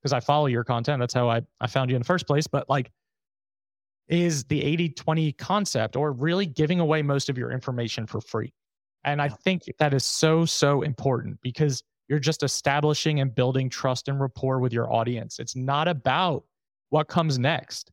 because 0.00 0.12
I 0.12 0.20
follow 0.20 0.46
your 0.46 0.64
content. 0.64 1.00
That's 1.00 1.14
how 1.14 1.28
I, 1.28 1.42
I 1.60 1.66
found 1.66 1.90
you 1.90 1.96
in 1.96 2.02
the 2.02 2.06
first 2.06 2.26
place. 2.26 2.46
But 2.46 2.68
like 2.68 2.90
is 4.10 4.44
the 4.44 4.62
80 4.62 4.90
20 4.90 5.32
concept 5.32 5.96
or 5.96 6.12
really 6.12 6.46
giving 6.46 6.80
away 6.80 7.00
most 7.00 7.28
of 7.28 7.38
your 7.38 7.50
information 7.50 8.06
for 8.06 8.20
free. 8.20 8.52
And 9.04 9.22
I 9.22 9.28
think 9.28 9.62
that 9.78 9.94
is 9.94 10.04
so, 10.04 10.44
so 10.44 10.82
important 10.82 11.40
because 11.40 11.82
you're 12.08 12.18
just 12.18 12.42
establishing 12.42 13.20
and 13.20 13.34
building 13.34 13.70
trust 13.70 14.08
and 14.08 14.20
rapport 14.20 14.58
with 14.58 14.72
your 14.72 14.92
audience. 14.92 15.38
It's 15.38 15.56
not 15.56 15.88
about 15.88 16.44
what 16.90 17.08
comes 17.08 17.38
next. 17.38 17.90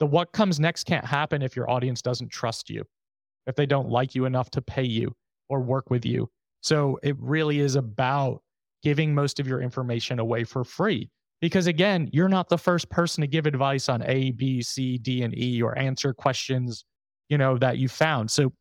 The 0.00 0.06
what 0.06 0.32
comes 0.32 0.60
next 0.60 0.84
can't 0.84 1.04
happen 1.04 1.42
if 1.42 1.56
your 1.56 1.68
audience 1.70 2.02
doesn't 2.02 2.28
trust 2.28 2.68
you, 2.68 2.84
if 3.46 3.56
they 3.56 3.66
don't 3.66 3.88
like 3.88 4.14
you 4.14 4.26
enough 4.26 4.50
to 4.50 4.62
pay 4.62 4.84
you 4.84 5.14
or 5.48 5.60
work 5.60 5.90
with 5.90 6.04
you. 6.04 6.30
So 6.60 6.98
it 7.02 7.16
really 7.18 7.60
is 7.60 7.74
about 7.74 8.42
giving 8.82 9.14
most 9.14 9.40
of 9.40 9.46
your 9.46 9.62
information 9.62 10.18
away 10.18 10.44
for 10.44 10.62
free 10.62 11.10
because 11.40 11.66
again, 11.66 12.08
you're 12.12 12.28
not 12.28 12.48
the 12.48 12.58
first 12.58 12.88
person 12.90 13.20
to 13.20 13.26
give 13.26 13.46
advice 13.46 13.88
on 13.88 14.02
A, 14.02 14.30
B, 14.30 14.62
C, 14.62 14.98
D, 14.98 15.22
and 15.22 15.36
E 15.36 15.60
or 15.60 15.76
answer 15.78 16.14
questions, 16.14 16.84
you 17.28 17.38
know, 17.38 17.58
that 17.58 17.78
you 17.78 17.88
found. 17.88 18.30
So 18.30 18.52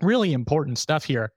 really 0.00 0.32
important 0.32 0.78
stuff 0.78 1.04
here 1.04 1.32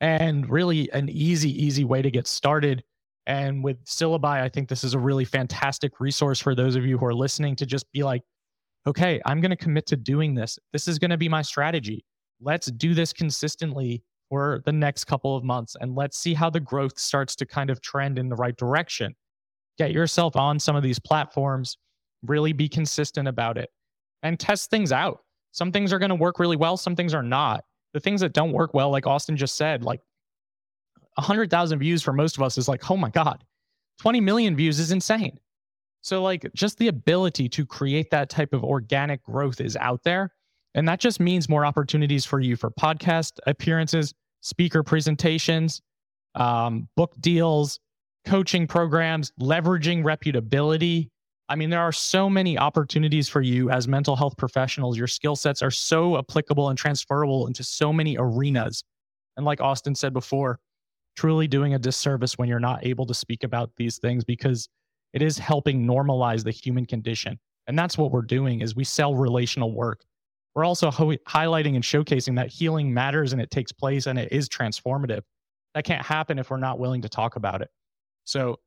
and 0.00 0.48
really 0.48 0.90
an 0.92 1.08
easy, 1.08 1.50
easy 1.62 1.84
way 1.84 2.02
to 2.02 2.10
get 2.10 2.26
started. 2.26 2.82
And 3.26 3.64
with 3.64 3.78
Syllaby, 3.84 4.26
I 4.26 4.48
think 4.48 4.68
this 4.68 4.84
is 4.84 4.94
a 4.94 4.98
really 4.98 5.24
fantastic 5.24 6.00
resource 6.00 6.40
for 6.40 6.54
those 6.54 6.76
of 6.76 6.84
you 6.84 6.98
who 6.98 7.06
are 7.06 7.14
listening 7.14 7.56
to 7.56 7.66
just 7.66 7.90
be 7.92 8.02
like, 8.02 8.22
okay, 8.86 9.20
I'm 9.24 9.40
going 9.40 9.50
to 9.50 9.56
commit 9.56 9.86
to 9.86 9.96
doing 9.96 10.34
this. 10.34 10.58
This 10.72 10.88
is 10.88 10.98
going 10.98 11.10
to 11.10 11.16
be 11.16 11.28
my 11.28 11.42
strategy. 11.42 12.04
Let's 12.40 12.66
do 12.66 12.92
this 12.92 13.12
consistently 13.12 14.02
for 14.28 14.62
the 14.66 14.72
next 14.72 15.04
couple 15.04 15.36
of 15.36 15.44
months 15.44 15.76
and 15.80 15.94
let's 15.94 16.18
see 16.18 16.34
how 16.34 16.50
the 16.50 16.60
growth 16.60 16.98
starts 16.98 17.36
to 17.36 17.46
kind 17.46 17.70
of 17.70 17.80
trend 17.80 18.18
in 18.18 18.28
the 18.28 18.36
right 18.36 18.56
direction 18.56 19.14
get 19.78 19.92
yourself 19.92 20.36
on 20.36 20.58
some 20.58 20.76
of 20.76 20.82
these 20.82 20.98
platforms, 20.98 21.78
really 22.22 22.52
be 22.52 22.68
consistent 22.68 23.28
about 23.28 23.58
it 23.58 23.70
and 24.22 24.38
test 24.38 24.70
things 24.70 24.92
out. 24.92 25.20
Some 25.52 25.70
things 25.70 25.92
are 25.92 25.98
going 25.98 26.10
to 26.10 26.14
work 26.14 26.38
really 26.38 26.56
well, 26.56 26.76
some 26.76 26.96
things 26.96 27.14
are 27.14 27.22
not. 27.22 27.64
The 27.92 28.00
things 28.00 28.20
that 28.22 28.32
don't 28.32 28.52
work 28.52 28.74
well, 28.74 28.90
like 28.90 29.06
Austin 29.06 29.36
just 29.36 29.56
said, 29.56 29.84
like 29.84 30.00
100,000 31.16 31.78
views 31.78 32.02
for 32.02 32.12
most 32.12 32.36
of 32.36 32.42
us 32.42 32.58
is 32.58 32.68
like, 32.68 32.90
oh 32.90 32.96
my 32.96 33.10
God, 33.10 33.44
20 34.00 34.20
million 34.20 34.56
views 34.56 34.80
is 34.80 34.90
insane. 34.90 35.38
So, 36.00 36.22
like, 36.22 36.50
just 36.54 36.76
the 36.78 36.88
ability 36.88 37.48
to 37.50 37.64
create 37.64 38.10
that 38.10 38.28
type 38.28 38.52
of 38.52 38.62
organic 38.62 39.22
growth 39.22 39.60
is 39.60 39.74
out 39.76 40.02
there. 40.02 40.32
And 40.74 40.86
that 40.88 41.00
just 41.00 41.18
means 41.18 41.48
more 41.48 41.64
opportunities 41.64 42.26
for 42.26 42.40
you 42.40 42.56
for 42.56 42.70
podcast 42.70 43.38
appearances, 43.46 44.12
speaker 44.42 44.82
presentations, 44.82 45.80
um, 46.34 46.88
book 46.96 47.14
deals, 47.20 47.80
coaching 48.26 48.66
programs, 48.66 49.32
leveraging 49.40 50.04
reputability. 50.04 51.10
I 51.48 51.56
mean, 51.56 51.70
there 51.70 51.80
are 51.82 51.92
so 51.92 52.30
many 52.30 52.58
opportunities 52.58 53.28
for 53.28 53.42
you 53.42 53.70
as 53.70 53.88
mental 53.88 54.16
health 54.16 54.36
professionals. 54.38 54.98
Your 54.98 55.06
skill 55.08 55.36
sets 55.36 55.62
are 55.62 55.70
so 55.70 56.18
applicable 56.18 56.70
and 56.70 56.78
transferable 56.78 57.46
into 57.46 57.64
so 57.64 57.92
many 57.92 58.16
arenas 58.18 58.82
And 59.36 59.46
like 59.46 59.60
Austin 59.60 59.94
said 59.94 60.12
before, 60.14 60.60
truly 61.16 61.48
doing 61.48 61.74
a 61.74 61.78
disservice 61.78 62.38
when 62.38 62.48
you're 62.48 62.60
not 62.60 62.86
able 62.86 63.06
to 63.06 63.14
speak 63.14 63.44
about 63.44 63.70
these 63.76 63.98
things 63.98 64.24
because 64.24 64.68
it 65.12 65.22
is 65.22 65.38
helping 65.38 65.86
normalize 65.86 66.44
the 66.44 66.52
human 66.52 66.86
condition. 66.86 67.38
And 67.68 67.78
that's 67.78 67.98
what 67.98 68.12
we're 68.12 68.22
doing 68.22 68.62
is 68.62 68.76
we 68.76 68.84
sell 68.84 69.14
relational 69.16 69.72
work. 69.74 70.04
We're 70.54 70.64
also 70.64 70.90
ho- 70.90 71.16
highlighting 71.28 71.76
and 71.76 71.84
showcasing 71.84 72.36
that 72.36 72.48
healing 72.48 72.94
matters 72.94 73.32
and 73.32 73.42
it 73.42 73.50
takes 73.50 73.72
place 73.72 74.06
and 74.06 74.18
it 74.18 74.32
is 74.32 74.48
transformative. 74.48 75.22
That 75.74 75.84
can't 75.84 76.04
happen 76.06 76.38
if 76.38 76.50
we're 76.50 76.58
not 76.58 76.78
willing 76.80 77.02
to 77.02 77.08
talk 77.08 77.36
about 77.36 77.62
it. 77.62 77.70
So, 78.24 78.58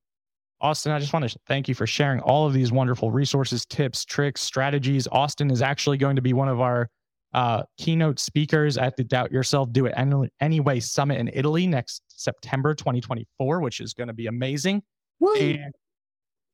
Austin, 0.59 0.91
I 0.91 0.99
just 0.99 1.13
want 1.13 1.29
to 1.29 1.39
thank 1.47 1.67
you 1.67 1.75
for 1.75 1.85
sharing 1.85 2.19
all 2.21 2.47
of 2.47 2.53
these 2.53 2.71
wonderful 2.71 3.11
resources, 3.11 3.65
tips, 3.65 4.05
tricks, 4.05 4.41
strategies. 4.41 5.07
Austin 5.11 5.51
is 5.51 5.61
actually 5.61 5.97
going 5.97 6.15
to 6.15 6.21
be 6.21 6.33
one 6.33 6.47
of 6.47 6.61
our 6.61 6.89
uh, 7.33 7.63
keynote 7.77 8.19
speakers 8.19 8.77
at 8.77 8.95
the 8.95 9.03
Doubt 9.03 9.31
Yourself 9.31 9.71
Do 9.71 9.85
It 9.85 9.93
Anyway 10.41 10.79
Summit 10.79 11.19
in 11.19 11.29
Italy 11.33 11.67
next 11.67 12.01
September 12.07 12.73
2024, 12.73 13.61
which 13.61 13.79
is 13.79 13.93
going 13.93 14.07
to 14.07 14.13
be 14.13 14.27
amazing. 14.27 14.81
Woo. 15.19 15.35
And 15.35 15.73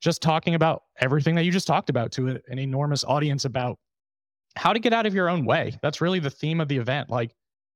just 0.01 0.21
talking 0.21 0.55
about 0.55 0.83
everything 0.99 1.35
that 1.35 1.43
you 1.43 1.51
just 1.51 1.67
talked 1.67 1.89
about 1.89 2.11
to 2.13 2.39
an 2.47 2.59
enormous 2.59 3.05
audience 3.05 3.45
about 3.45 3.77
how 4.55 4.73
to 4.73 4.79
get 4.79 4.93
out 4.93 5.05
of 5.05 5.13
your 5.13 5.29
own 5.29 5.45
way. 5.45 5.77
That's 5.81 6.01
really 6.01 6.19
the 6.19 6.29
theme 6.29 6.59
of 6.59 6.67
the 6.67 6.77
event. 6.77 7.09
Like, 7.09 7.33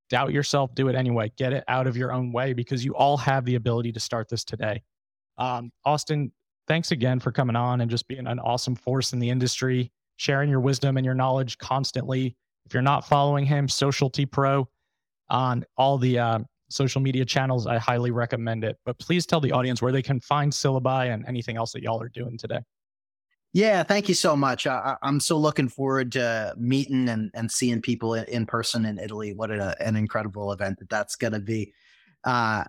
doubt 0.09 0.33
yourself, 0.33 0.75
do 0.75 0.89
it 0.89 0.95
anyway. 0.95 1.31
Get 1.37 1.53
it 1.53 1.63
out 1.67 1.87
of 1.87 1.95
your 1.95 2.11
own 2.11 2.31
way 2.31 2.53
because 2.53 2.83
you 2.83 2.93
all 2.95 3.17
have 3.17 3.45
the 3.45 3.55
ability 3.55 3.93
to 3.93 3.99
start 3.99 4.27
this 4.29 4.43
today. 4.43 4.83
Um, 5.37 5.71
Austin, 5.85 6.31
thanks 6.67 6.91
again 6.91 7.19
for 7.19 7.31
coming 7.31 7.55
on 7.55 7.81
and 7.81 7.89
just 7.89 8.07
being 8.07 8.27
an 8.27 8.39
awesome 8.39 8.75
force 8.75 9.13
in 9.13 9.19
the 9.19 9.29
industry, 9.29 9.91
sharing 10.17 10.49
your 10.49 10.59
wisdom 10.59 10.97
and 10.97 11.05
your 11.05 11.15
knowledge 11.15 11.57
constantly. 11.57 12.35
If 12.65 12.73
you're 12.73 12.83
not 12.83 13.07
following 13.07 13.45
him, 13.45 13.67
Socialty 13.67 14.25
Pro 14.25 14.67
on 15.29 15.65
all 15.77 15.97
the 15.97 16.19
uh, 16.19 16.39
social 16.69 17.01
media 17.01 17.25
channels, 17.25 17.67
I 17.67 17.77
highly 17.77 18.11
recommend 18.11 18.63
it. 18.63 18.77
But 18.85 18.99
please 18.99 19.25
tell 19.25 19.39
the 19.39 19.51
audience 19.51 19.81
where 19.81 19.91
they 19.91 20.01
can 20.01 20.19
find 20.19 20.53
Syllaby 20.53 21.09
and 21.09 21.25
anything 21.27 21.57
else 21.57 21.71
that 21.73 21.83
y'all 21.83 22.01
are 22.01 22.09
doing 22.09 22.37
today. 22.37 22.59
Yeah, 23.53 23.83
thank 23.83 24.09
you 24.09 24.13
so 24.13 24.35
much. 24.35 24.67
I, 24.67 24.97
am 25.01 25.19
so 25.19 25.37
looking 25.37 25.69
forward 25.69 26.11
to 26.13 26.53
meeting 26.57 27.09
and, 27.09 27.31
and 27.33 27.49
seeing 27.49 27.81
people 27.81 28.13
in 28.13 28.45
person 28.45 28.85
in 28.85 28.99
Italy. 28.99 29.33
What 29.33 29.51
a, 29.51 29.75
an 29.81 29.95
incredible 29.95 30.51
event 30.51 30.79
that 30.79 30.89
that's 30.89 31.15
going 31.15 31.33
to 31.33 31.39
be. 31.39 31.73
Uh, 32.23 32.65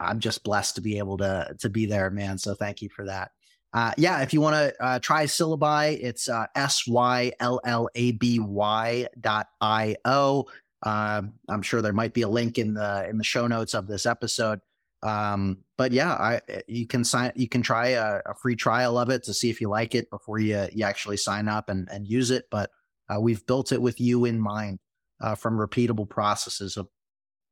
I'm 0.00 0.20
just 0.20 0.44
blessed 0.44 0.76
to 0.76 0.80
be 0.80 0.98
able 0.98 1.18
to 1.18 1.54
to 1.60 1.68
be 1.68 1.86
there, 1.86 2.10
man. 2.10 2.38
So 2.38 2.54
thank 2.54 2.82
you 2.82 2.88
for 2.88 3.06
that. 3.06 3.30
Uh, 3.72 3.92
yeah, 3.98 4.22
if 4.22 4.32
you 4.32 4.40
want 4.40 4.54
to 4.54 4.82
uh, 4.82 4.98
try 4.98 5.26
Syllaby, 5.26 6.02
it's 6.02 6.28
uh, 6.28 6.46
S 6.54 6.86
Y 6.86 7.32
L 7.38 7.60
L 7.64 7.88
A 7.94 8.12
B 8.12 8.38
Y 8.38 9.06
dot 9.20 9.48
I 9.60 9.96
O. 10.04 10.46
Um, 10.82 11.34
I'm 11.48 11.62
sure 11.62 11.82
there 11.82 11.92
might 11.92 12.14
be 12.14 12.22
a 12.22 12.28
link 12.28 12.58
in 12.58 12.74
the 12.74 13.06
in 13.08 13.18
the 13.18 13.24
show 13.24 13.46
notes 13.46 13.74
of 13.74 13.86
this 13.86 14.06
episode. 14.06 14.60
Um, 15.02 15.58
but 15.76 15.92
yeah, 15.92 16.12
I 16.12 16.40
eh, 16.48 16.60
you 16.66 16.86
can 16.86 17.04
sign 17.04 17.32
you 17.36 17.48
can 17.48 17.62
try 17.62 17.88
a, 17.88 18.20
a, 18.26 18.34
free 18.34 18.56
trial 18.56 18.98
of 18.98 19.10
it 19.10 19.22
to 19.24 19.34
see 19.34 19.48
if 19.48 19.60
you 19.60 19.68
like 19.68 19.94
it 19.94 20.10
before 20.10 20.40
you 20.40 20.66
you 20.72 20.84
actually 20.84 21.18
sign 21.18 21.46
up 21.46 21.68
and 21.68 21.88
and 21.90 22.08
use 22.08 22.30
it. 22.30 22.46
But 22.50 22.70
uh, 23.08 23.20
we've 23.20 23.46
built 23.46 23.70
it 23.70 23.80
with 23.80 24.00
you 24.00 24.24
in 24.24 24.40
mind 24.40 24.80
uh, 25.20 25.34
from 25.34 25.56
repeatable 25.56 26.08
processes 26.08 26.76
of 26.76 26.88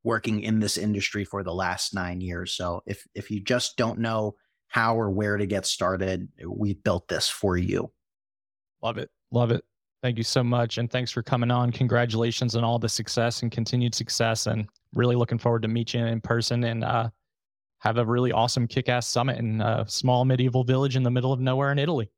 working 0.03 0.41
in 0.41 0.59
this 0.59 0.77
industry 0.77 1.25
for 1.25 1.43
the 1.43 1.53
last 1.53 1.93
nine 1.93 2.21
years. 2.21 2.53
So 2.53 2.81
if 2.85 3.05
if 3.15 3.29
you 3.31 3.39
just 3.39 3.77
don't 3.77 3.99
know 3.99 4.35
how 4.67 4.99
or 4.99 5.09
where 5.09 5.37
to 5.37 5.45
get 5.45 5.65
started. 5.65 6.27
We 6.45 6.73
built 6.73 7.07
this 7.07 7.27
for 7.27 7.57
you. 7.57 7.91
Love 8.81 8.97
it. 8.97 9.09
Love 9.31 9.51
it. 9.51 9.63
Thank 10.03 10.17
you 10.17 10.23
so 10.23 10.43
much. 10.43 10.77
And 10.77 10.91
thanks 10.91 11.11
for 11.11 11.23
coming 11.23 11.49
on. 11.49 11.71
Congratulations 11.71 12.55
on 12.55 12.63
all 12.63 12.77
the 12.77 12.89
success 12.89 13.41
and 13.41 13.51
continued 13.51 13.95
success. 13.95 14.45
And 14.45 14.67
really 14.93 15.15
looking 15.15 15.39
forward 15.39 15.63
to 15.63 15.67
meet 15.67 15.93
you 15.93 16.05
in 16.05 16.21
person 16.21 16.63
and 16.65 16.83
uh, 16.83 17.09
have 17.79 17.97
a 17.97 18.05
really 18.05 18.31
awesome 18.31 18.67
kick 18.67 18.89
ass 18.89 19.07
summit 19.07 19.37
in 19.37 19.61
a 19.61 19.85
small 19.87 20.25
medieval 20.25 20.63
village 20.63 20.95
in 20.95 21.03
the 21.03 21.11
middle 21.11 21.33
of 21.33 21.39
nowhere 21.39 21.71
in 21.71 21.79
Italy. 21.79 22.11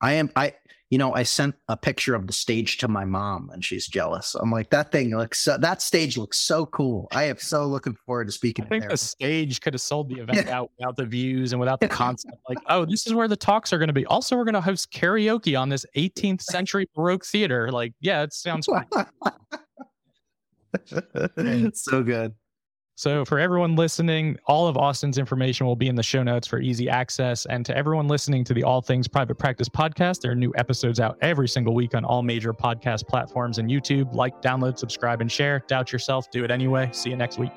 I 0.00 0.14
am, 0.14 0.30
I, 0.36 0.54
you 0.90 0.98
know, 0.98 1.12
I 1.14 1.24
sent 1.24 1.56
a 1.68 1.76
picture 1.76 2.14
of 2.14 2.26
the 2.28 2.32
stage 2.32 2.78
to 2.78 2.88
my 2.88 3.04
mom 3.04 3.50
and 3.52 3.64
she's 3.64 3.88
jealous. 3.88 4.36
I'm 4.36 4.52
like, 4.52 4.70
that 4.70 4.92
thing 4.92 5.16
looks 5.16 5.40
so, 5.40 5.58
that 5.58 5.82
stage 5.82 6.16
looks 6.16 6.38
so 6.38 6.66
cool. 6.66 7.08
I 7.12 7.24
am 7.24 7.38
so 7.38 7.66
looking 7.66 7.96
forward 8.06 8.26
to 8.26 8.32
speaking. 8.32 8.66
I 8.66 8.68
think 8.68 8.82
there. 8.82 8.90
the 8.90 8.96
stage 8.96 9.60
could 9.60 9.74
have 9.74 9.80
sold 9.80 10.08
the 10.08 10.20
event 10.22 10.48
out 10.48 10.70
without 10.78 10.96
the 10.96 11.04
views 11.04 11.52
and 11.52 11.58
without 11.58 11.80
the 11.80 11.88
concept. 12.02 12.36
Like, 12.48 12.58
oh, 12.68 12.84
this 12.84 13.06
is 13.06 13.14
where 13.14 13.26
the 13.26 13.36
talks 13.36 13.72
are 13.72 13.78
going 13.78 13.88
to 13.88 13.92
be. 13.92 14.06
Also, 14.06 14.36
we're 14.36 14.44
going 14.44 14.54
to 14.54 14.60
host 14.60 14.92
karaoke 14.92 15.58
on 15.58 15.68
this 15.68 15.84
18th 15.96 16.42
century 16.42 16.88
Baroque 16.94 17.26
theater. 17.26 17.72
Like, 17.72 17.92
yeah, 18.00 18.22
it 18.22 18.32
sounds 18.32 18.68
cool. 18.68 18.82
so 21.74 22.02
good. 22.02 22.32
So, 22.98 23.26
for 23.26 23.38
everyone 23.38 23.76
listening, 23.76 24.38
all 24.46 24.66
of 24.66 24.78
Austin's 24.78 25.18
information 25.18 25.66
will 25.66 25.76
be 25.76 25.88
in 25.88 25.94
the 25.94 26.02
show 26.02 26.22
notes 26.22 26.46
for 26.46 26.60
easy 26.60 26.88
access. 26.88 27.44
And 27.44 27.64
to 27.66 27.76
everyone 27.76 28.08
listening 28.08 28.42
to 28.44 28.54
the 28.54 28.62
All 28.62 28.80
Things 28.80 29.06
Private 29.06 29.34
Practice 29.34 29.68
podcast, 29.68 30.22
there 30.22 30.32
are 30.32 30.34
new 30.34 30.50
episodes 30.56 30.98
out 30.98 31.18
every 31.20 31.46
single 31.46 31.74
week 31.74 31.94
on 31.94 32.06
all 32.06 32.22
major 32.22 32.54
podcast 32.54 33.06
platforms 33.06 33.58
and 33.58 33.68
YouTube. 33.68 34.14
Like, 34.14 34.40
download, 34.40 34.78
subscribe, 34.78 35.20
and 35.20 35.30
share. 35.30 35.62
Doubt 35.68 35.92
yourself, 35.92 36.30
do 36.30 36.42
it 36.42 36.50
anyway. 36.50 36.88
See 36.92 37.10
you 37.10 37.16
next 37.16 37.38
week. 37.38 37.52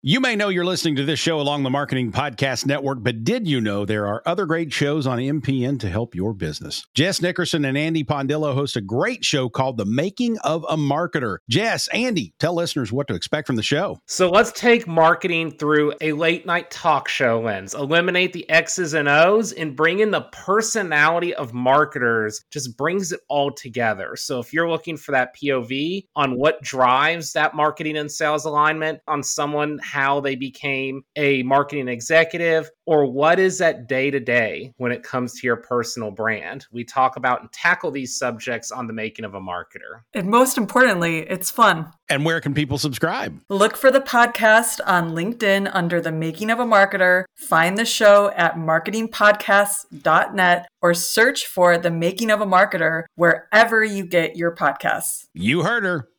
You 0.00 0.20
may 0.20 0.36
know 0.36 0.48
you're 0.48 0.64
listening 0.64 0.94
to 0.94 1.04
this 1.04 1.18
show 1.18 1.40
along 1.40 1.64
the 1.64 1.70
Marketing 1.70 2.12
Podcast 2.12 2.64
Network, 2.64 3.02
but 3.02 3.24
did 3.24 3.48
you 3.48 3.60
know 3.60 3.84
there 3.84 4.06
are 4.06 4.22
other 4.24 4.46
great 4.46 4.72
shows 4.72 5.08
on 5.08 5.18
MPN 5.18 5.80
to 5.80 5.88
help 5.88 6.14
your 6.14 6.32
business? 6.34 6.86
Jess 6.94 7.20
Nickerson 7.20 7.64
and 7.64 7.76
Andy 7.76 8.04
Pondillo 8.04 8.54
host 8.54 8.76
a 8.76 8.80
great 8.80 9.24
show 9.24 9.48
called 9.48 9.76
The 9.76 9.84
Making 9.84 10.38
of 10.44 10.64
a 10.68 10.76
Marketer. 10.76 11.38
Jess, 11.50 11.88
Andy, 11.88 12.32
tell 12.38 12.54
listeners 12.54 12.92
what 12.92 13.08
to 13.08 13.14
expect 13.14 13.48
from 13.48 13.56
the 13.56 13.62
show. 13.64 13.98
So 14.06 14.30
let's 14.30 14.52
take 14.52 14.86
marketing 14.86 15.50
through 15.50 15.94
a 16.00 16.12
late 16.12 16.46
night 16.46 16.70
talk 16.70 17.08
show 17.08 17.40
lens, 17.40 17.74
eliminate 17.74 18.32
the 18.32 18.48
X's 18.48 18.94
and 18.94 19.08
O's, 19.08 19.50
and 19.50 19.74
bring 19.74 19.98
in 19.98 20.12
the 20.12 20.28
personality 20.30 21.34
of 21.34 21.52
marketers, 21.52 22.44
just 22.52 22.76
brings 22.76 23.10
it 23.10 23.18
all 23.28 23.50
together. 23.50 24.14
So 24.14 24.38
if 24.38 24.52
you're 24.52 24.70
looking 24.70 24.96
for 24.96 25.10
that 25.10 25.34
POV 25.34 26.06
on 26.14 26.38
what 26.38 26.62
drives 26.62 27.32
that 27.32 27.56
marketing 27.56 27.96
and 27.96 28.12
sales 28.12 28.44
alignment 28.44 29.00
on 29.08 29.24
someone 29.24 29.80
how 29.98 30.20
they 30.20 30.36
became 30.36 31.02
a 31.16 31.42
marketing 31.42 31.88
executive 31.88 32.70
or 32.86 33.04
what 33.04 33.40
is 33.40 33.58
that 33.58 33.88
day 33.88 34.12
to 34.12 34.20
day 34.20 34.72
when 34.76 34.92
it 34.92 35.02
comes 35.02 35.34
to 35.34 35.44
your 35.44 35.56
personal 35.56 36.12
brand. 36.12 36.68
We 36.70 36.84
talk 36.84 37.16
about 37.16 37.40
and 37.40 37.50
tackle 37.52 37.90
these 37.90 38.16
subjects 38.16 38.70
on 38.70 38.86
the 38.86 38.92
making 38.92 39.24
of 39.24 39.34
a 39.34 39.40
marketer. 39.40 40.02
And 40.14 40.28
most 40.28 40.56
importantly, 40.56 41.28
it's 41.28 41.50
fun. 41.50 41.92
And 42.08 42.24
where 42.24 42.40
can 42.40 42.54
people 42.54 42.78
subscribe? 42.78 43.40
Look 43.48 43.76
for 43.76 43.90
the 43.90 44.00
podcast 44.00 44.78
on 44.86 45.10
LinkedIn 45.10 45.68
under 45.74 46.00
the 46.00 46.12
making 46.12 46.50
of 46.50 46.60
a 46.60 46.64
marketer. 46.64 47.24
Find 47.34 47.76
the 47.76 47.84
show 47.84 48.30
at 48.36 48.54
marketingpodcasts.net 48.54 50.68
or 50.80 50.94
search 50.94 51.44
for 51.44 51.76
the 51.76 51.90
making 51.90 52.30
of 52.30 52.40
a 52.40 52.46
marketer 52.46 53.02
wherever 53.16 53.82
you 53.82 54.06
get 54.06 54.36
your 54.36 54.54
podcasts. 54.54 55.26
You 55.34 55.64
heard 55.64 55.82
her. 55.82 56.08